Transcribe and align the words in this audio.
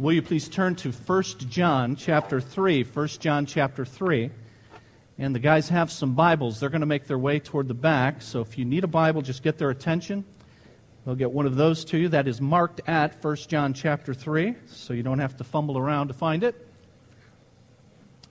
Will 0.00 0.14
you 0.14 0.22
please 0.22 0.48
turn 0.48 0.76
to 0.76 0.92
1 0.92 1.22
John 1.50 1.94
chapter 1.94 2.40
3? 2.40 2.84
1 2.84 3.06
John 3.18 3.44
chapter 3.44 3.84
3. 3.84 4.30
And 5.18 5.34
the 5.34 5.38
guys 5.38 5.68
have 5.68 5.92
some 5.92 6.14
Bibles. 6.14 6.58
They're 6.58 6.70
going 6.70 6.80
to 6.80 6.86
make 6.86 7.06
their 7.06 7.18
way 7.18 7.38
toward 7.38 7.68
the 7.68 7.74
back. 7.74 8.22
So 8.22 8.40
if 8.40 8.56
you 8.56 8.64
need 8.64 8.82
a 8.82 8.86
Bible, 8.86 9.20
just 9.20 9.42
get 9.42 9.58
their 9.58 9.68
attention. 9.68 10.24
They'll 11.04 11.16
get 11.16 11.30
one 11.32 11.44
of 11.44 11.54
those 11.54 11.84
to 11.84 11.98
you. 11.98 12.08
That 12.08 12.28
is 12.28 12.40
marked 12.40 12.80
at 12.88 13.22
1 13.22 13.36
John 13.46 13.74
chapter 13.74 14.14
3, 14.14 14.54
so 14.68 14.94
you 14.94 15.02
don't 15.02 15.18
have 15.18 15.36
to 15.36 15.44
fumble 15.44 15.76
around 15.76 16.08
to 16.08 16.14
find 16.14 16.44
it. 16.44 16.66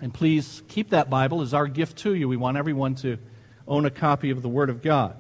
And 0.02 0.12
please 0.12 0.64
keep 0.70 0.90
that 0.90 1.12
Bible 1.12 1.42
as 1.42 1.54
our 1.54 1.68
gift 1.68 2.00
to 2.00 2.16
you. 2.16 2.28
We 2.28 2.36
want 2.36 2.58
everyone 2.58 2.96
to 2.96 3.20
own 3.68 3.86
a 3.86 3.92
copy 3.92 4.32
of 4.32 4.42
the 4.42 4.50
Word 4.50 4.72
of 4.72 4.82
God. 4.82 5.16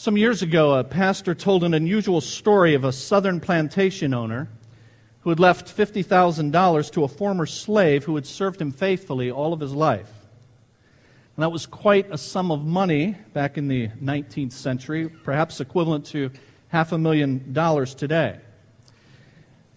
Some 0.00 0.16
years 0.16 0.42
ago, 0.42 0.74
a 0.74 0.84
pastor 0.84 1.34
told 1.34 1.64
an 1.64 1.74
unusual 1.74 2.20
story 2.20 2.74
of 2.74 2.84
a 2.84 2.92
southern 2.92 3.40
plantation 3.40 4.14
owner 4.14 4.48
who 5.22 5.30
had 5.30 5.40
left 5.40 5.76
$50,000 5.76 6.92
to 6.92 7.02
a 7.02 7.08
former 7.08 7.46
slave 7.46 8.04
who 8.04 8.14
had 8.14 8.24
served 8.24 8.62
him 8.62 8.70
faithfully 8.70 9.28
all 9.32 9.52
of 9.52 9.58
his 9.58 9.72
life. 9.72 10.12
And 11.34 11.42
that 11.42 11.50
was 11.50 11.66
quite 11.66 12.12
a 12.12 12.16
sum 12.16 12.52
of 12.52 12.64
money 12.64 13.16
back 13.32 13.58
in 13.58 13.66
the 13.66 13.88
19th 14.00 14.52
century, 14.52 15.08
perhaps 15.08 15.60
equivalent 15.60 16.06
to 16.06 16.30
half 16.68 16.92
a 16.92 16.98
million 16.98 17.52
dollars 17.52 17.92
today. 17.92 18.38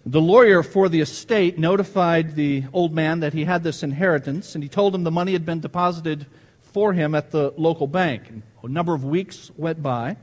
The 0.06 0.20
lawyer 0.20 0.62
for 0.62 0.88
the 0.88 1.00
estate 1.00 1.58
notified 1.58 2.36
the 2.36 2.62
old 2.72 2.94
man 2.94 3.18
that 3.20 3.32
he 3.32 3.44
had 3.44 3.64
this 3.64 3.82
inheritance, 3.82 4.54
and 4.54 4.62
he 4.62 4.68
told 4.68 4.94
him 4.94 5.02
the 5.02 5.10
money 5.10 5.32
had 5.32 5.44
been 5.44 5.58
deposited 5.58 6.26
for 6.72 6.92
him 6.92 7.14
at 7.14 7.30
the 7.30 7.52
local 7.56 7.86
bank. 7.86 8.22
A 8.62 8.68
number 8.68 8.94
of 8.94 9.04
weeks 9.04 9.50
went 9.56 9.82
by, 9.82 10.16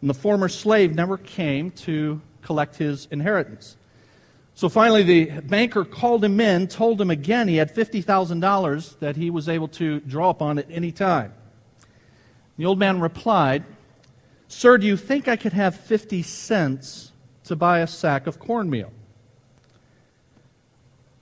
and 0.00 0.10
the 0.10 0.14
former 0.14 0.48
slave 0.48 0.94
never 0.94 1.18
came 1.18 1.70
to 1.70 2.20
collect 2.42 2.76
his 2.76 3.08
inheritance. 3.10 3.76
So 4.54 4.68
finally, 4.68 5.02
the 5.02 5.40
banker 5.40 5.84
called 5.84 6.24
him 6.24 6.40
in, 6.40 6.68
told 6.68 7.00
him 7.00 7.10
again 7.10 7.48
he 7.48 7.56
had 7.56 7.74
$50,000 7.74 8.98
that 8.98 9.16
he 9.16 9.30
was 9.30 9.48
able 9.48 9.68
to 9.68 10.00
draw 10.00 10.30
upon 10.30 10.58
at 10.58 10.66
any 10.70 10.92
time. 10.92 11.32
The 12.58 12.66
old 12.66 12.78
man 12.78 13.00
replied, 13.00 13.64
Sir, 14.48 14.76
do 14.76 14.86
you 14.86 14.98
think 14.98 15.26
I 15.26 15.36
could 15.36 15.54
have 15.54 15.74
50 15.74 16.22
cents 16.22 17.12
to 17.44 17.56
buy 17.56 17.78
a 17.78 17.86
sack 17.86 18.26
of 18.26 18.38
cornmeal? 18.38 18.92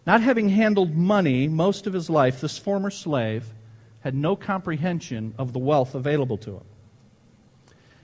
Not 0.06 0.22
having 0.22 0.48
handled 0.48 0.96
money 0.96 1.46
most 1.46 1.86
of 1.86 1.92
his 1.92 2.10
life, 2.10 2.40
this 2.40 2.58
former 2.58 2.90
slave 2.90 3.44
had 4.00 4.14
no 4.14 4.36
comprehension 4.36 5.34
of 5.38 5.52
the 5.52 5.58
wealth 5.58 5.94
available 5.94 6.38
to 6.38 6.56
him. 6.56 6.64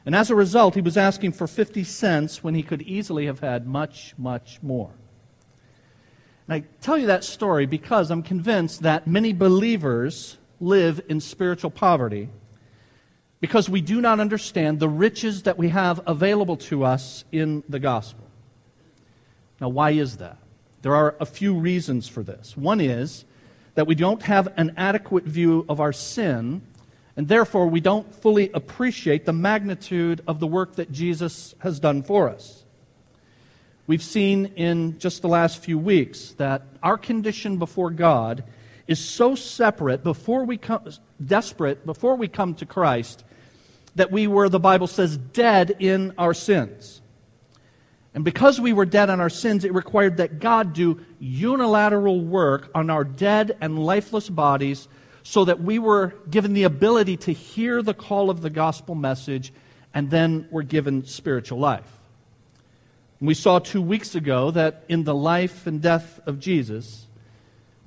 And 0.05 0.15
as 0.15 0.31
a 0.31 0.37
result, 0.37 0.75
he 0.75 0.81
was 0.81 0.97
asking 0.97 1.33
for 1.33 1.47
50 1.47 1.83
cents 1.83 2.45
when 2.45 2.55
he 2.55 2.63
could 2.63 2.83
easily 2.83 3.27
have 3.27 3.41
had 3.41 3.67
much, 3.67 4.15
much 4.17 4.59
more. 4.63 4.93
And 6.47 6.55
I 6.55 6.67
tell 6.81 6.97
you 6.97 7.09
that 7.09 7.25
story 7.25 7.67
because 7.67 8.11
I'm 8.11 8.23
convinced 8.23 8.83
that 8.83 9.07
many 9.07 9.33
believers 9.33 10.39
live 10.61 11.01
in 11.09 11.21
spiritual 11.21 11.71
poverty 11.71 12.29
because 13.41 13.69
we 13.69 13.81
do 13.81 14.01
not 14.01 14.21
understand 14.21 14.79
the 14.79 14.89
riches 14.89 15.43
that 15.43 15.59
we 15.59 15.71
have 15.71 16.01
available 16.07 16.57
to 16.57 16.85
us 16.85 17.25
in 17.33 17.65
the 17.69 17.81
gospel. 17.81 18.25
Now, 19.61 19.71
why 19.71 19.91
is 19.91 20.19
that? 20.19 20.39
There 20.83 20.95
are 20.95 21.17
a 21.19 21.27
few 21.27 21.55
reasons 21.55 22.07
for 22.09 22.23
this. 22.23 22.57
One 22.57 22.81
is 22.81 23.25
that 23.77 23.87
we 23.87 23.95
don't 23.95 24.23
have 24.23 24.53
an 24.57 24.75
adequate 24.77 25.25
view 25.25 25.65
of 25.69 25.81
our 25.81 25.93
sin, 25.93 26.63
and 27.17 27.29
therefore 27.29 27.69
we 27.69 27.81
don't 27.81 28.13
fully 28.15 28.51
appreciate 28.53 29.25
the 29.25 29.33
magnitude 29.33 30.23
of 30.27 30.41
the 30.41 30.47
work 30.47 30.77
that 30.77 30.91
Jesus 30.91 31.55
has 31.61 31.79
done 31.79 32.03
for 32.03 32.29
us. 32.29 32.65
We've 33.87 34.03
seen 34.03 34.47
in 34.57 34.99
just 34.99 35.23
the 35.23 35.29
last 35.29 35.63
few 35.63 35.79
weeks 35.79 36.33
that 36.39 36.63
our 36.83 36.99
condition 36.99 37.59
before 37.59 37.91
God 37.91 38.45
is 38.89 38.99
so 38.99 39.35
separate 39.35 40.03
before 40.03 40.45
we 40.45 40.57
come 40.57 40.89
desperate 41.25 41.85
before 41.87 42.17
we 42.17 42.29
come 42.29 42.55
to 42.55 42.67
Christ 42.67 43.25
that 43.95 44.11
we 44.11 44.27
were 44.27 44.49
the 44.49 44.61
Bible 44.61 44.87
says 44.87 45.17
dead 45.17 45.77
in 45.79 46.13
our 46.19 46.35
sins. 46.35 47.01
And 48.17 48.25
because 48.25 48.59
we 48.59 48.73
were 48.73 48.87
dead 48.87 49.11
on 49.11 49.21
our 49.21 49.29
sins, 49.29 49.63
it 49.63 49.75
required 49.75 50.17
that 50.17 50.39
God 50.41 50.73
do 50.73 51.05
unilateral 51.21 52.19
work 52.19 52.71
on 52.75 52.89
our 52.89 53.05
dead 53.05 53.59
and 53.61 53.79
lifeless 53.79 54.31
bodies 54.31 54.89
so 55.23 55.45
that 55.45 55.61
we 55.61 55.79
were 55.79 56.15
given 56.31 56.55
the 56.55 56.63
ability 56.63 57.19
to 57.19 57.33
hear 57.33 57.83
the 57.83 57.93
call 57.93 58.31
of 58.31 58.41
the 58.41 58.49
gospel 58.49 58.95
message 58.95 59.53
and 59.93 60.09
then 60.11 60.49
were 60.51 60.63
given 60.63 61.05
spiritual 61.05 61.59
life. 61.59 61.93
We 63.21 63.35
saw 63.35 63.59
two 63.59 63.83
weeks 63.83 64.15
ago 64.15 64.51
that 64.51 64.85
in 64.89 65.05
the 65.05 65.15
life 65.15 65.67
and 65.67 65.83
death 65.83 66.19
of 66.25 66.41
Jesus, 66.41 67.07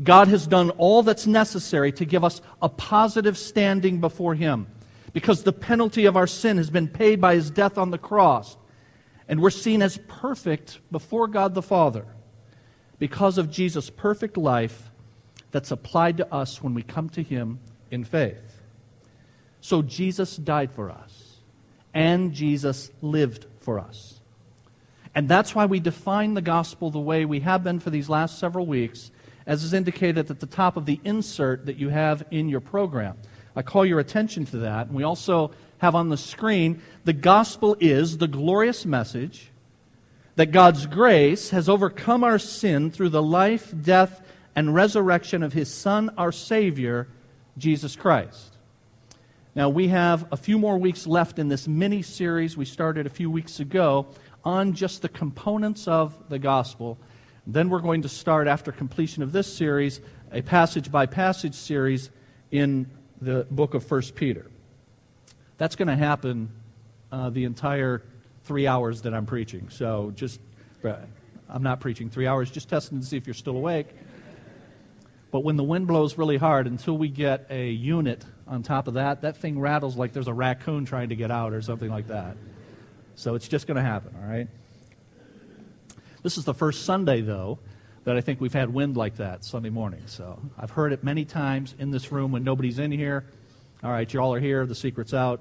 God 0.04 0.28
has 0.28 0.46
done 0.46 0.70
all 0.72 1.02
that's 1.02 1.26
necessary 1.26 1.92
to 1.94 2.06
give 2.06 2.24
us 2.24 2.40
a 2.62 2.70
positive 2.70 3.36
standing 3.36 4.00
before 4.00 4.36
Him 4.36 4.68
because 5.12 5.42
the 5.42 5.54
penalty 5.54 6.06
of 6.06 6.16
our 6.16 6.28
sin 6.28 6.58
has 6.58 6.70
been 6.70 6.88
paid 6.88 7.20
by 7.20 7.34
His 7.34 7.50
death 7.50 7.80
on 7.80 7.90
the 7.90 7.98
cross 7.98 8.58
and 9.30 9.40
we're 9.40 9.52
seen 9.52 9.84
as 9.84 10.00
perfect 10.08 10.80
before 10.92 11.28
God 11.28 11.54
the 11.54 11.62
Father 11.62 12.06
because 12.98 13.38
of 13.38 13.52
Jesus' 13.52 13.90
perfect 13.90 14.36
life 14.36 14.90
that's 15.52 15.72
applied 15.72 16.18
to 16.18 16.34
us 16.34 16.62
when 16.62 16.74
we 16.74 16.82
come 16.82 17.10
to 17.10 17.22
Him 17.22 17.60
in 17.92 18.04
faith. 18.04 18.62
So 19.62 19.84
Jesus 19.84 20.36
died 20.36 20.72
for 20.72 20.90
us, 20.90 21.38
and 21.94 22.34
Jesus 22.34 22.92
lived 23.02 23.46
for 23.60 23.80
us. 23.80 24.20
And 25.14 25.30
that's 25.30 25.54
why 25.54 25.68
we 25.68 25.80
define 25.80 26.34
the 26.34 26.42
gospel 26.42 26.90
the 26.90 27.00
way 27.00 27.26
we 27.26 27.42
have 27.42 27.64
been 27.64 27.80
for 27.80 27.92
these 27.92 28.10
last 28.10 28.40
several 28.40 28.66
weeks, 28.66 29.12
as 29.46 29.64
is 29.64 29.74
indicated 29.74 30.32
at 30.32 30.40
the 30.40 30.46
top 30.46 30.76
of 30.76 30.86
the 30.86 31.00
insert 31.04 31.68
that 31.68 31.78
you 31.78 31.90
have 31.90 32.24
in 32.32 32.50
your 32.50 32.62
program. 32.62 33.18
I 33.56 33.62
call 33.62 33.86
your 33.86 34.00
attention 34.00 34.46
to 34.48 34.58
that. 34.58 34.88
And 34.88 34.96
we 34.96 35.04
also 35.04 35.52
have 35.80 35.96
on 35.96 36.10
the 36.10 36.18
screen 36.18 36.82
the 37.04 37.14
gospel 37.14 37.76
is 37.80 38.18
the 38.18 38.28
glorious 38.28 38.86
message 38.86 39.50
that 40.36 40.52
God's 40.52 40.86
grace 40.86 41.50
has 41.50 41.68
overcome 41.68 42.24
our 42.24 42.40
sin 42.40 42.92
through 42.92 43.10
the 43.10 43.22
life, 43.22 43.74
death, 43.82 44.22
and 44.56 44.74
resurrection 44.74 45.44
of 45.44 45.52
his 45.52 45.74
Son, 45.74 46.12
our 46.18 46.32
Savior, 46.32 47.10
Jesus 47.58 47.96
Christ. 47.98 48.56
Now, 49.54 49.68
we 49.68 49.90
have 49.90 50.28
a 50.32 50.38
few 50.38 50.58
more 50.58 50.78
weeks 50.78 51.06
left 51.08 51.40
in 51.40 51.50
this 51.50 51.68
mini 51.68 52.02
series 52.02 52.56
we 52.56 52.64
started 52.64 53.06
a 53.06 53.10
few 53.10 53.30
weeks 53.30 53.60
ago 53.60 54.08
on 54.46 54.74
just 54.74 55.02
the 55.02 55.10
components 55.10 55.88
of 55.88 56.16
the 56.30 56.40
gospel. 56.40 56.98
Then 57.46 57.70
we're 57.70 57.80
going 57.80 58.04
to 58.04 58.10
start, 58.10 58.48
after 58.48 58.72
completion 58.72 59.24
of 59.24 59.32
this 59.32 59.52
series, 59.52 60.00
a 60.32 60.42
passage 60.42 60.92
by 60.92 61.06
passage 61.06 61.56
series 61.56 62.12
in 62.52 62.90
the 63.20 63.46
book 63.52 63.74
of 63.74 63.90
1 63.90 64.02
Peter. 64.16 64.46
That's 65.60 65.76
going 65.76 65.90
to 65.90 65.96
happen 65.96 66.50
uh, 67.12 67.30
the 67.30 67.44
entire 67.44 68.02
three 68.46 68.66
hours 68.66 69.02
that 69.02 69.14
I'm 69.14 69.26
preaching. 69.26 69.70
So 69.70 70.12
just, 70.16 70.40
I'm 71.50 71.64
not 71.64 71.82
preaching 71.82 72.10
three 72.10 72.28
hours, 72.28 72.50
just 72.50 72.70
testing 72.70 73.02
to 73.02 73.06
see 73.06 73.18
if 73.18 73.28
you're 73.28 73.34
still 73.34 73.58
awake. 73.58 73.90
But 75.32 75.44
when 75.44 75.58
the 75.58 75.64
wind 75.64 75.86
blows 75.86 76.18
really 76.18 76.38
hard, 76.38 76.66
until 76.66 76.98
we 76.98 77.10
get 77.10 77.46
a 77.50 77.70
unit 77.70 78.26
on 78.48 78.64
top 78.64 78.88
of 78.88 78.94
that, 78.96 79.22
that 79.22 79.36
thing 79.36 79.60
rattles 79.60 79.98
like 79.98 80.14
there's 80.14 80.30
a 80.30 80.34
raccoon 80.34 80.86
trying 80.86 81.10
to 81.10 81.16
get 81.16 81.30
out 81.30 81.52
or 81.52 81.62
something 81.62 81.90
like 81.90 82.08
that. 82.08 82.38
So 83.16 83.36
it's 83.36 83.50
just 83.50 83.68
going 83.68 83.76
to 83.76 83.84
happen, 83.84 84.16
all 84.20 84.28
right? 84.28 84.48
This 86.24 86.38
is 86.38 86.46
the 86.46 86.54
first 86.54 86.86
Sunday, 86.86 87.20
though, 87.20 87.60
that 88.06 88.16
I 88.16 88.22
think 88.22 88.40
we've 88.40 88.54
had 88.54 88.74
wind 88.74 88.96
like 88.96 89.18
that 89.18 89.44
Sunday 89.44 89.70
morning. 89.70 90.04
So 90.06 90.40
I've 90.58 90.72
heard 90.72 90.94
it 90.94 91.04
many 91.04 91.26
times 91.26 91.76
in 91.78 91.92
this 91.92 92.14
room 92.14 92.32
when 92.32 92.46
nobody's 92.46 92.80
in 92.80 92.94
here. 92.94 93.26
All 93.82 93.92
right, 93.92 94.14
you 94.14 94.20
all 94.20 94.34
are 94.34 94.42
here. 94.42 94.66
The 94.66 94.76
secret's 94.76 95.14
out. 95.14 95.40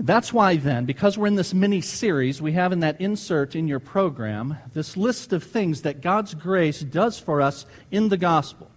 That's 0.00 0.32
why, 0.32 0.56
then, 0.56 0.84
because 0.84 1.16
we're 1.16 1.28
in 1.28 1.36
this 1.36 1.54
mini 1.54 1.80
series, 1.80 2.42
we 2.42 2.52
have 2.52 2.72
in 2.72 2.80
that 2.80 3.00
insert 3.00 3.54
in 3.54 3.68
your 3.68 3.78
program 3.78 4.58
this 4.72 4.96
list 4.96 5.32
of 5.32 5.44
things 5.44 5.82
that 5.82 6.00
God's 6.00 6.34
grace 6.34 6.80
does 6.80 7.20
for 7.20 7.40
us 7.40 7.66
in 7.92 8.08
the 8.08 8.16
gospel, 8.16 8.68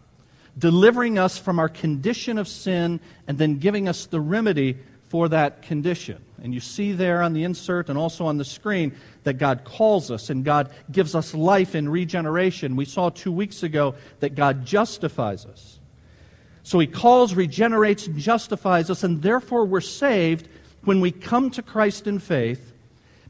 delivering 0.55 1.17
us 1.17 1.39
from 1.39 1.57
our 1.57 1.67
condition 1.67 2.37
of 2.37 2.47
sin 2.47 2.99
and 3.27 3.39
then 3.39 3.57
giving 3.57 3.89
us 3.89 4.05
the 4.05 4.21
remedy 4.21 4.77
for 5.09 5.27
that 5.29 5.63
condition. 5.63 6.23
And 6.43 6.53
you 6.53 6.59
see 6.59 6.91
there 6.91 7.23
on 7.23 7.33
the 7.33 7.43
insert 7.43 7.89
and 7.89 7.97
also 7.97 8.27
on 8.27 8.37
the 8.37 8.45
screen 8.45 8.95
that 9.23 9.39
God 9.39 9.63
calls 9.63 10.11
us 10.11 10.29
and 10.29 10.45
God 10.45 10.69
gives 10.91 11.15
us 11.15 11.33
life 11.33 11.73
in 11.73 11.89
regeneration. 11.89 12.75
We 12.75 12.85
saw 12.85 13.09
two 13.09 13.31
weeks 13.31 13.63
ago 13.63 13.95
that 14.19 14.35
God 14.35 14.63
justifies 14.63 15.47
us. 15.47 15.76
So 16.67 16.79
he 16.79 16.87
calls, 16.87 17.33
regenerates, 17.33 18.07
and 18.07 18.17
justifies 18.17 18.89
us, 18.89 19.01
and 19.01 19.21
therefore 19.21 19.63
we're 19.63 19.79
saved 19.79 20.49
when 20.83 20.99
we 20.99 21.13
come 21.13 21.49
to 21.51 21.61
Christ 21.61 22.07
in 22.07 22.19
faith, 22.19 22.73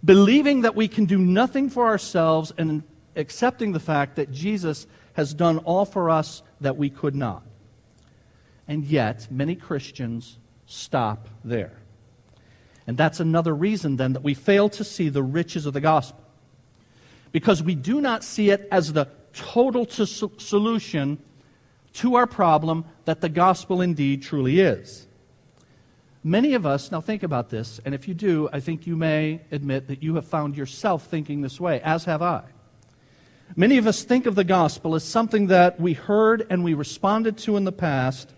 believing 0.03 0.61
that 0.61 0.73
we 0.73 0.87
can 0.87 1.05
do 1.05 1.19
nothing 1.19 1.69
for 1.69 1.85
ourselves 1.85 2.51
and 2.57 2.81
accepting 3.15 3.73
the 3.73 3.79
fact 3.79 4.15
that 4.15 4.31
Jesus 4.31 4.87
has 5.13 5.35
done 5.35 5.59
all 5.59 5.85
for 5.85 6.09
us 6.09 6.41
that 6.61 6.77
we 6.77 6.89
could 6.89 7.13
not. 7.13 7.43
And 8.67 8.83
yet, 8.83 9.27
many 9.29 9.53
Christians 9.53 10.39
stop 10.65 11.29
there. 11.43 11.77
And 12.87 12.97
that's 12.97 13.19
another 13.19 13.53
reason 13.53 13.97
then 13.97 14.13
that 14.13 14.23
we 14.23 14.33
fail 14.33 14.67
to 14.69 14.83
see 14.83 15.09
the 15.09 15.21
riches 15.21 15.67
of 15.67 15.73
the 15.73 15.81
gospel. 15.81 16.23
Because 17.31 17.61
we 17.61 17.75
do 17.75 18.01
not 18.01 18.23
see 18.23 18.49
it 18.49 18.67
as 18.71 18.93
the 18.93 19.09
total 19.31 19.85
to 19.85 20.07
solution 20.07 21.19
to 21.97 22.15
our 22.15 22.27
problem 22.27 22.85
that 23.05 23.21
the 23.21 23.29
gospel 23.29 23.81
indeed 23.81 24.21
truly 24.21 24.59
is. 24.59 25.07
Many 26.23 26.53
of 26.53 26.65
us, 26.65 26.91
now 26.91 27.01
think 27.01 27.23
about 27.23 27.49
this, 27.49 27.79
and 27.85 27.95
if 27.95 28.07
you 28.07 28.13
do, 28.13 28.49
I 28.51 28.59
think 28.59 28.85
you 28.85 28.95
may 28.95 29.41
admit 29.51 29.87
that 29.87 30.03
you 30.03 30.15
have 30.15 30.25
found 30.25 30.57
yourself 30.57 31.07
thinking 31.07 31.41
this 31.41 31.59
way, 31.59 31.81
as 31.81 32.05
have 32.05 32.21
I. 32.21 32.43
Many 33.55 33.77
of 33.77 33.87
us 33.87 34.03
think 34.03 34.25
of 34.25 34.35
the 34.35 34.43
gospel 34.43 34.93
as 34.93 35.03
something 35.03 35.47
that 35.47 35.79
we 35.79 35.93
heard 35.93 36.45
and 36.49 36.63
we 36.63 36.73
responded 36.73 37.37
to 37.39 37.55
in 37.55 37.63
the 37.63 37.71
past, 37.71 38.33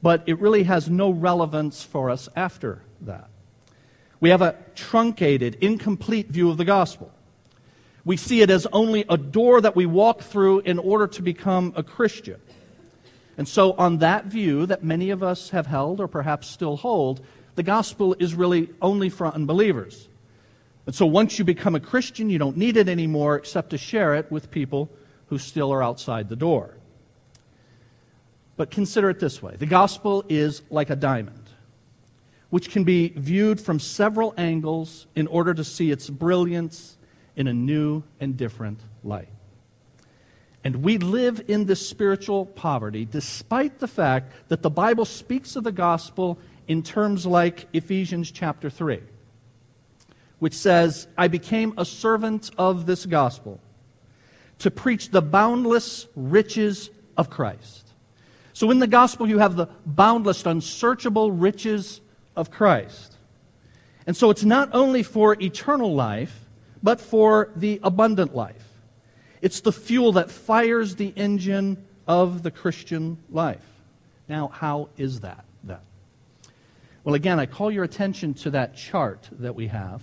but 0.00 0.22
it 0.26 0.38
really 0.38 0.62
has 0.62 0.88
no 0.88 1.10
relevance 1.10 1.82
for 1.82 2.08
us 2.08 2.28
after 2.36 2.82
that. 3.00 3.28
We 4.20 4.30
have 4.30 4.42
a 4.42 4.56
truncated, 4.74 5.56
incomplete 5.56 6.28
view 6.28 6.50
of 6.50 6.56
the 6.56 6.64
gospel. 6.64 7.10
We 8.04 8.16
see 8.16 8.42
it 8.42 8.50
as 8.50 8.66
only 8.66 9.04
a 9.08 9.16
door 9.18 9.60
that 9.60 9.74
we 9.74 9.86
walk 9.86 10.22
through 10.22 10.60
in 10.60 10.78
order 10.78 11.06
to 11.08 11.22
become 11.22 11.72
a 11.76 11.82
Christian. 11.82 12.40
And 13.36 13.48
so, 13.48 13.72
on 13.72 13.98
that 13.98 14.26
view 14.26 14.66
that 14.66 14.84
many 14.84 15.10
of 15.10 15.22
us 15.22 15.50
have 15.50 15.66
held 15.66 16.00
or 16.00 16.06
perhaps 16.06 16.48
still 16.48 16.76
hold, 16.76 17.24
the 17.56 17.62
gospel 17.62 18.14
is 18.18 18.34
really 18.34 18.68
only 18.80 19.08
for 19.08 19.26
unbelievers. 19.26 20.08
And 20.86 20.94
so, 20.94 21.06
once 21.06 21.38
you 21.38 21.44
become 21.44 21.74
a 21.74 21.80
Christian, 21.80 22.30
you 22.30 22.38
don't 22.38 22.56
need 22.56 22.76
it 22.76 22.88
anymore 22.88 23.36
except 23.36 23.70
to 23.70 23.78
share 23.78 24.14
it 24.14 24.30
with 24.30 24.50
people 24.50 24.90
who 25.28 25.38
still 25.38 25.72
are 25.72 25.82
outside 25.82 26.28
the 26.28 26.36
door. 26.36 26.76
But 28.56 28.70
consider 28.70 29.10
it 29.10 29.18
this 29.18 29.42
way 29.42 29.56
the 29.56 29.66
gospel 29.66 30.24
is 30.28 30.62
like 30.70 30.90
a 30.90 30.96
diamond, 30.96 31.50
which 32.50 32.70
can 32.70 32.84
be 32.84 33.08
viewed 33.08 33.60
from 33.60 33.80
several 33.80 34.32
angles 34.36 35.06
in 35.16 35.26
order 35.26 35.54
to 35.54 35.64
see 35.64 35.90
its 35.90 36.08
brilliance 36.08 36.96
in 37.34 37.48
a 37.48 37.52
new 37.52 38.04
and 38.20 38.36
different 38.36 38.78
light. 39.02 39.28
And 40.64 40.76
we 40.76 40.96
live 40.96 41.44
in 41.46 41.66
this 41.66 41.86
spiritual 41.86 42.46
poverty 42.46 43.04
despite 43.04 43.78
the 43.78 43.86
fact 43.86 44.32
that 44.48 44.62
the 44.62 44.70
Bible 44.70 45.04
speaks 45.04 45.56
of 45.56 45.64
the 45.64 45.72
gospel 45.72 46.38
in 46.66 46.82
terms 46.82 47.26
like 47.26 47.68
Ephesians 47.74 48.30
chapter 48.30 48.70
3, 48.70 49.00
which 50.38 50.54
says, 50.54 51.06
I 51.18 51.28
became 51.28 51.74
a 51.76 51.84
servant 51.84 52.50
of 52.56 52.86
this 52.86 53.04
gospel 53.04 53.60
to 54.60 54.70
preach 54.70 55.10
the 55.10 55.20
boundless 55.20 56.06
riches 56.16 56.88
of 57.18 57.28
Christ. 57.28 57.88
So 58.54 58.70
in 58.70 58.78
the 58.78 58.86
gospel, 58.86 59.28
you 59.28 59.38
have 59.40 59.56
the 59.56 59.66
boundless, 59.84 60.46
unsearchable 60.46 61.30
riches 61.30 62.00
of 62.36 62.50
Christ. 62.50 63.16
And 64.06 64.16
so 64.16 64.30
it's 64.30 64.44
not 64.44 64.70
only 64.72 65.02
for 65.02 65.36
eternal 65.42 65.94
life, 65.94 66.46
but 66.82 67.00
for 67.00 67.50
the 67.56 67.80
abundant 67.82 68.34
life. 68.34 68.73
It's 69.44 69.60
the 69.60 69.72
fuel 69.72 70.12
that 70.12 70.30
fires 70.30 70.96
the 70.96 71.12
engine 71.16 71.84
of 72.08 72.42
the 72.42 72.50
Christian 72.50 73.18
life. 73.28 73.60
Now, 74.26 74.48
how 74.48 74.88
is 74.96 75.20
that 75.20 75.44
then? 75.62 75.80
Well, 77.04 77.14
again, 77.14 77.38
I 77.38 77.44
call 77.44 77.70
your 77.70 77.84
attention 77.84 78.32
to 78.34 78.50
that 78.52 78.74
chart 78.74 79.28
that 79.32 79.54
we 79.54 79.66
have 79.66 80.02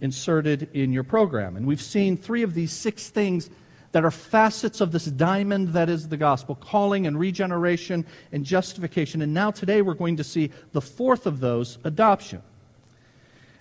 inserted 0.00 0.70
in 0.72 0.92
your 0.92 1.02
program. 1.02 1.56
And 1.56 1.66
we've 1.66 1.82
seen 1.82 2.16
three 2.16 2.44
of 2.44 2.54
these 2.54 2.70
six 2.70 3.08
things 3.08 3.50
that 3.90 4.04
are 4.04 4.12
facets 4.12 4.80
of 4.80 4.92
this 4.92 5.06
diamond 5.06 5.70
that 5.70 5.90
is 5.90 6.08
the 6.08 6.16
gospel 6.16 6.54
calling 6.54 7.08
and 7.08 7.18
regeneration 7.18 8.06
and 8.30 8.44
justification. 8.44 9.20
And 9.20 9.34
now, 9.34 9.50
today, 9.50 9.82
we're 9.82 9.94
going 9.94 10.18
to 10.18 10.24
see 10.24 10.52
the 10.70 10.80
fourth 10.80 11.26
of 11.26 11.40
those 11.40 11.78
adoption. 11.82 12.40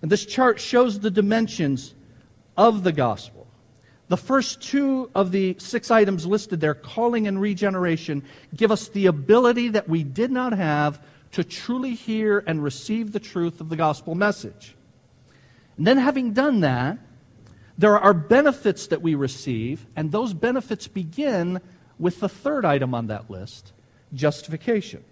And 0.04 0.12
this 0.12 0.24
chart 0.24 0.60
shows 0.60 1.00
the 1.00 1.10
dimensions 1.10 1.96
of 2.56 2.84
the 2.84 2.92
gospel. 2.92 3.35
The 4.08 4.18
first 4.18 4.62
two 4.62 5.10
of 5.16 5.32
the 5.32 5.56
six 5.58 5.90
items 5.90 6.26
listed 6.26 6.62
there, 6.62 6.76
calling 6.76 7.28
and 7.28 7.42
regeneration, 7.42 8.24
give 8.56 8.72
us 8.72 8.88
the 8.90 9.08
ability 9.08 9.70
that 9.70 9.90
we 9.90 10.04
did 10.04 10.32
not 10.32 10.54
have 10.54 11.02
to 11.32 11.44
truly 11.44 11.96
hear 11.96 12.44
and 12.46 12.64
receive 12.64 13.12
the 13.12 13.20
truth 13.20 13.60
of 13.60 13.70
the 13.70 13.76
gospel 13.76 14.14
message. 14.14 14.76
And 15.78 15.88
then, 15.88 15.98
having 15.98 16.34
done 16.34 16.62
that, 16.62 17.00
there 17.78 18.00
are 18.00 18.14
benefits 18.14 18.88
that 18.88 19.02
we 19.02 19.16
receive, 19.16 19.86
and 19.96 20.12
those 20.12 20.34
benefits 20.34 20.88
begin 20.88 21.60
with 22.00 22.20
the 22.20 22.30
third 22.30 22.64
item 22.64 22.94
on 22.94 23.08
that 23.08 23.30
list 23.30 23.74
justification. 24.14 25.04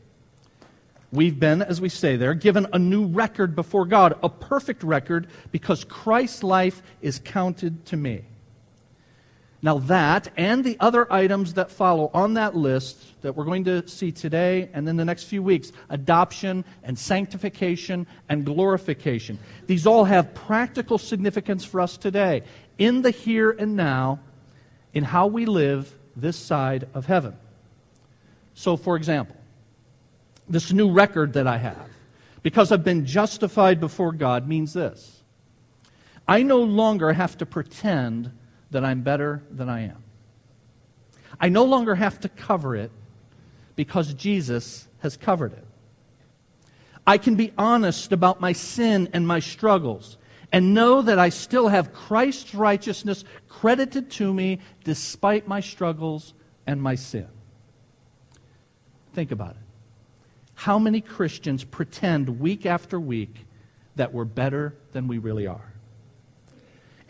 We've 1.12 1.40
been, 1.40 1.62
as 1.62 1.82
we 1.82 1.90
say 1.90 2.16
there, 2.16 2.34
given 2.34 2.68
a 2.74 2.80
new 2.80 3.06
record 3.06 3.56
before 3.56 3.86
God, 3.86 4.18
a 4.24 4.30
perfect 4.30 4.82
record, 4.84 5.28
because 5.52 5.84
Christ's 5.84 6.42
life 6.42 6.82
is 7.02 7.20
counted 7.20 7.86
to 7.88 7.98
me. 7.98 8.24
Now, 9.64 9.78
that 9.80 10.28
and 10.36 10.62
the 10.62 10.76
other 10.82 11.12
items 11.12 11.54
that 11.54 11.72
follow 11.72 12.12
on 12.14 12.34
that 12.34 12.54
list 12.54 13.22
that 13.22 13.34
we're 13.34 13.46
going 13.46 13.64
to 13.64 13.88
see 13.88 14.12
today 14.12 14.70
and 14.74 14.88
in 14.90 14.98
the 14.98 15.06
next 15.06 15.24
few 15.24 15.42
weeks 15.42 15.72
adoption 15.90 16.66
and 16.84 17.00
sanctification 17.00 18.06
and 18.28 18.46
glorification 18.46 19.40
these 19.66 19.88
all 19.88 20.04
have 20.04 20.34
practical 20.34 20.98
significance 20.98 21.64
for 21.64 21.80
us 21.80 21.96
today 21.96 22.44
in 22.78 23.04
the 23.04 23.12
here 23.12 23.52
and 23.52 23.78
now 23.78 24.20
in 24.94 25.06
how 25.06 25.28
we 25.28 25.46
live 25.46 25.98
this 26.16 26.38
side 26.38 26.88
of 26.94 27.06
heaven. 27.06 27.36
So, 28.54 28.76
for 28.76 28.98
example, 28.98 29.38
this 30.50 30.74
new 30.74 30.92
record 30.92 31.34
that 31.34 31.48
I 31.48 31.58
have, 31.58 31.90
because 32.44 32.72
I've 32.72 32.84
been 32.84 33.06
justified 33.06 33.80
before 33.80 34.12
God, 34.12 34.46
means 34.46 34.74
this 34.74 35.24
I 36.28 36.44
no 36.44 36.60
longer 36.60 37.14
have 37.14 37.38
to 37.38 37.46
pretend 37.46 38.32
that 38.74 38.84
I'm 38.84 39.02
better 39.02 39.42
than 39.50 39.70
I 39.70 39.86
am. 39.86 40.04
I 41.40 41.50
no 41.50 41.64
longer 41.64 41.96
have 41.96 42.20
to 42.22 42.30
cover 42.30 42.76
it 42.76 42.92
because 43.76 44.14
Jesus 44.14 44.88
has 45.00 45.18
covered 45.18 45.54
it. 45.54 45.66
I 47.06 47.18
can 47.18 47.36
be 47.36 47.52
honest 47.58 48.12
about 48.12 48.40
my 48.40 48.54
sin 48.54 49.10
and 49.14 49.28
my 49.28 49.40
struggles 49.40 50.18
and 50.52 50.74
know 50.74 51.02
that 51.02 51.18
I 51.18 51.30
still 51.30 51.68
have 51.68 51.94
Christ's 51.94 52.54
righteousness 52.54 53.26
credited 53.50 54.12
to 54.12 54.34
me 54.34 54.60
despite 54.84 55.48
my 55.48 55.60
struggles 55.60 56.34
and 56.68 56.82
my 56.82 56.96
sin. 56.96 57.28
Think 59.14 59.32
about 59.32 59.52
it. 59.52 59.58
How 60.54 60.80
many 60.80 61.02
Christians 61.02 61.64
pretend 61.64 62.40
week 62.40 62.66
after 62.66 63.00
week 63.00 63.46
that 63.96 64.14
we're 64.14 64.26
better 64.26 64.76
than 64.92 65.08
we 65.08 65.18
really 65.18 65.48
are? 65.48 65.73